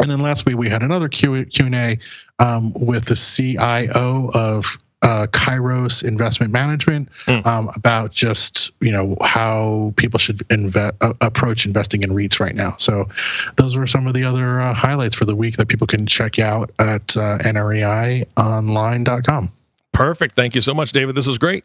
And 0.00 0.10
then 0.10 0.20
last 0.20 0.46
week 0.46 0.56
we 0.56 0.68
had 0.68 0.82
another 0.82 1.08
Q 1.08 1.34
and 1.34 1.74
A 1.74 1.98
um, 2.38 2.72
with 2.74 3.04
the 3.04 3.16
CIO 3.16 4.30
of 4.34 4.78
uh, 5.02 5.26
Kairos 5.30 6.02
Investment 6.04 6.52
Management 6.52 7.08
Mm. 7.26 7.46
um, 7.46 7.70
about 7.74 8.10
just 8.12 8.70
you 8.80 8.90
know 8.90 9.16
how 9.22 9.92
people 9.96 10.18
should 10.18 10.38
inve- 10.48 10.92
uh, 11.00 11.12
approach 11.20 11.66
investing 11.66 12.02
in 12.02 12.10
REITs 12.10 12.40
right 12.40 12.54
now. 12.54 12.74
So 12.78 13.08
those 13.56 13.76
were 13.76 13.86
some 13.86 14.06
of 14.06 14.14
the 14.14 14.24
other 14.24 14.60
uh, 14.60 14.74
highlights 14.74 15.14
for 15.14 15.24
the 15.24 15.36
week 15.36 15.56
that 15.56 15.68
people 15.68 15.86
can 15.86 16.06
check 16.06 16.38
out 16.38 16.70
at 16.78 17.16
uh, 17.16 17.38
nreionline.com. 17.38 19.52
Perfect. 19.92 20.36
Thank 20.36 20.54
you 20.54 20.60
so 20.60 20.74
much, 20.74 20.92
David. 20.92 21.14
This 21.14 21.26
was 21.26 21.38
great. 21.38 21.64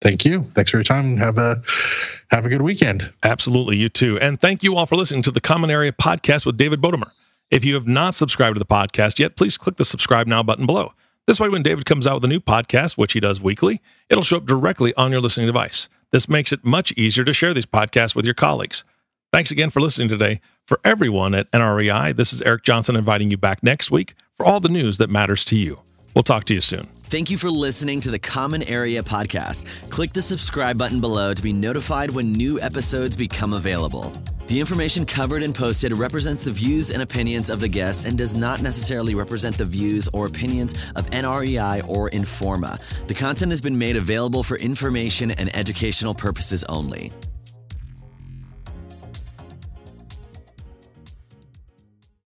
Thank 0.00 0.24
you. 0.24 0.50
Thanks 0.54 0.70
for 0.70 0.78
your 0.78 0.84
time. 0.84 1.16
Have 1.18 1.38
a 1.38 1.62
have 2.30 2.44
a 2.44 2.48
good 2.48 2.62
weekend. 2.62 3.12
Absolutely, 3.22 3.76
you 3.76 3.88
too. 3.88 4.18
And 4.18 4.40
thank 4.40 4.62
you 4.64 4.76
all 4.76 4.86
for 4.86 4.96
listening 4.96 5.22
to 5.22 5.30
the 5.30 5.40
Common 5.40 5.70
Area 5.70 5.92
Podcast 5.92 6.44
with 6.44 6.56
David 6.56 6.80
Bodamer. 6.80 7.10
If 7.50 7.64
you 7.64 7.74
have 7.74 7.86
not 7.86 8.14
subscribed 8.14 8.56
to 8.56 8.58
the 8.58 8.64
podcast 8.64 9.18
yet, 9.18 9.36
please 9.36 9.56
click 9.58 9.76
the 9.76 9.84
subscribe 9.84 10.26
now 10.26 10.42
button 10.42 10.66
below. 10.66 10.92
This 11.26 11.38
way, 11.38 11.48
when 11.48 11.62
David 11.62 11.86
comes 11.86 12.06
out 12.06 12.14
with 12.16 12.24
a 12.24 12.28
new 12.28 12.40
podcast, 12.40 12.98
which 12.98 13.12
he 13.12 13.20
does 13.20 13.40
weekly, 13.40 13.80
it'll 14.10 14.24
show 14.24 14.38
up 14.38 14.46
directly 14.46 14.92
on 14.94 15.12
your 15.12 15.20
listening 15.20 15.46
device. 15.46 15.88
This 16.10 16.28
makes 16.28 16.52
it 16.52 16.64
much 16.64 16.92
easier 16.92 17.24
to 17.24 17.32
share 17.32 17.54
these 17.54 17.66
podcasts 17.66 18.16
with 18.16 18.24
your 18.24 18.34
colleagues. 18.34 18.82
Thanks 19.32 19.50
again 19.50 19.70
for 19.70 19.80
listening 19.80 20.08
today. 20.08 20.40
For 20.66 20.80
everyone 20.84 21.34
at 21.34 21.50
NREI, 21.52 22.16
this 22.16 22.32
is 22.32 22.42
Eric 22.42 22.64
Johnson 22.64 22.96
inviting 22.96 23.30
you 23.30 23.36
back 23.36 23.62
next 23.62 23.90
week 23.90 24.14
for 24.36 24.44
all 24.44 24.60
the 24.60 24.68
news 24.68 24.98
that 24.98 25.10
matters 25.10 25.44
to 25.44 25.56
you. 25.56 25.82
We'll 26.14 26.22
talk 26.22 26.44
to 26.44 26.54
you 26.54 26.60
soon. 26.60 26.88
Thank 27.12 27.30
you 27.30 27.36
for 27.36 27.50
listening 27.50 28.00
to 28.00 28.10
the 28.10 28.18
Common 28.18 28.62
Area 28.62 29.02
Podcast. 29.02 29.66
Click 29.90 30.14
the 30.14 30.22
subscribe 30.22 30.78
button 30.78 30.98
below 30.98 31.34
to 31.34 31.42
be 31.42 31.52
notified 31.52 32.10
when 32.10 32.32
new 32.32 32.58
episodes 32.58 33.18
become 33.18 33.52
available. 33.52 34.14
The 34.46 34.58
information 34.58 35.04
covered 35.04 35.42
and 35.42 35.54
posted 35.54 35.94
represents 35.94 36.46
the 36.46 36.52
views 36.52 36.90
and 36.90 37.02
opinions 37.02 37.50
of 37.50 37.60
the 37.60 37.68
guests 37.68 38.06
and 38.06 38.16
does 38.16 38.34
not 38.34 38.62
necessarily 38.62 39.14
represent 39.14 39.58
the 39.58 39.66
views 39.66 40.08
or 40.14 40.24
opinions 40.24 40.72
of 40.96 41.04
NREI 41.10 41.86
or 41.86 42.08
Informa. 42.08 42.80
The 43.08 43.14
content 43.14 43.52
has 43.52 43.60
been 43.60 43.76
made 43.76 43.96
available 43.96 44.42
for 44.42 44.56
information 44.56 45.32
and 45.32 45.54
educational 45.54 46.14
purposes 46.14 46.64
only. 46.64 47.12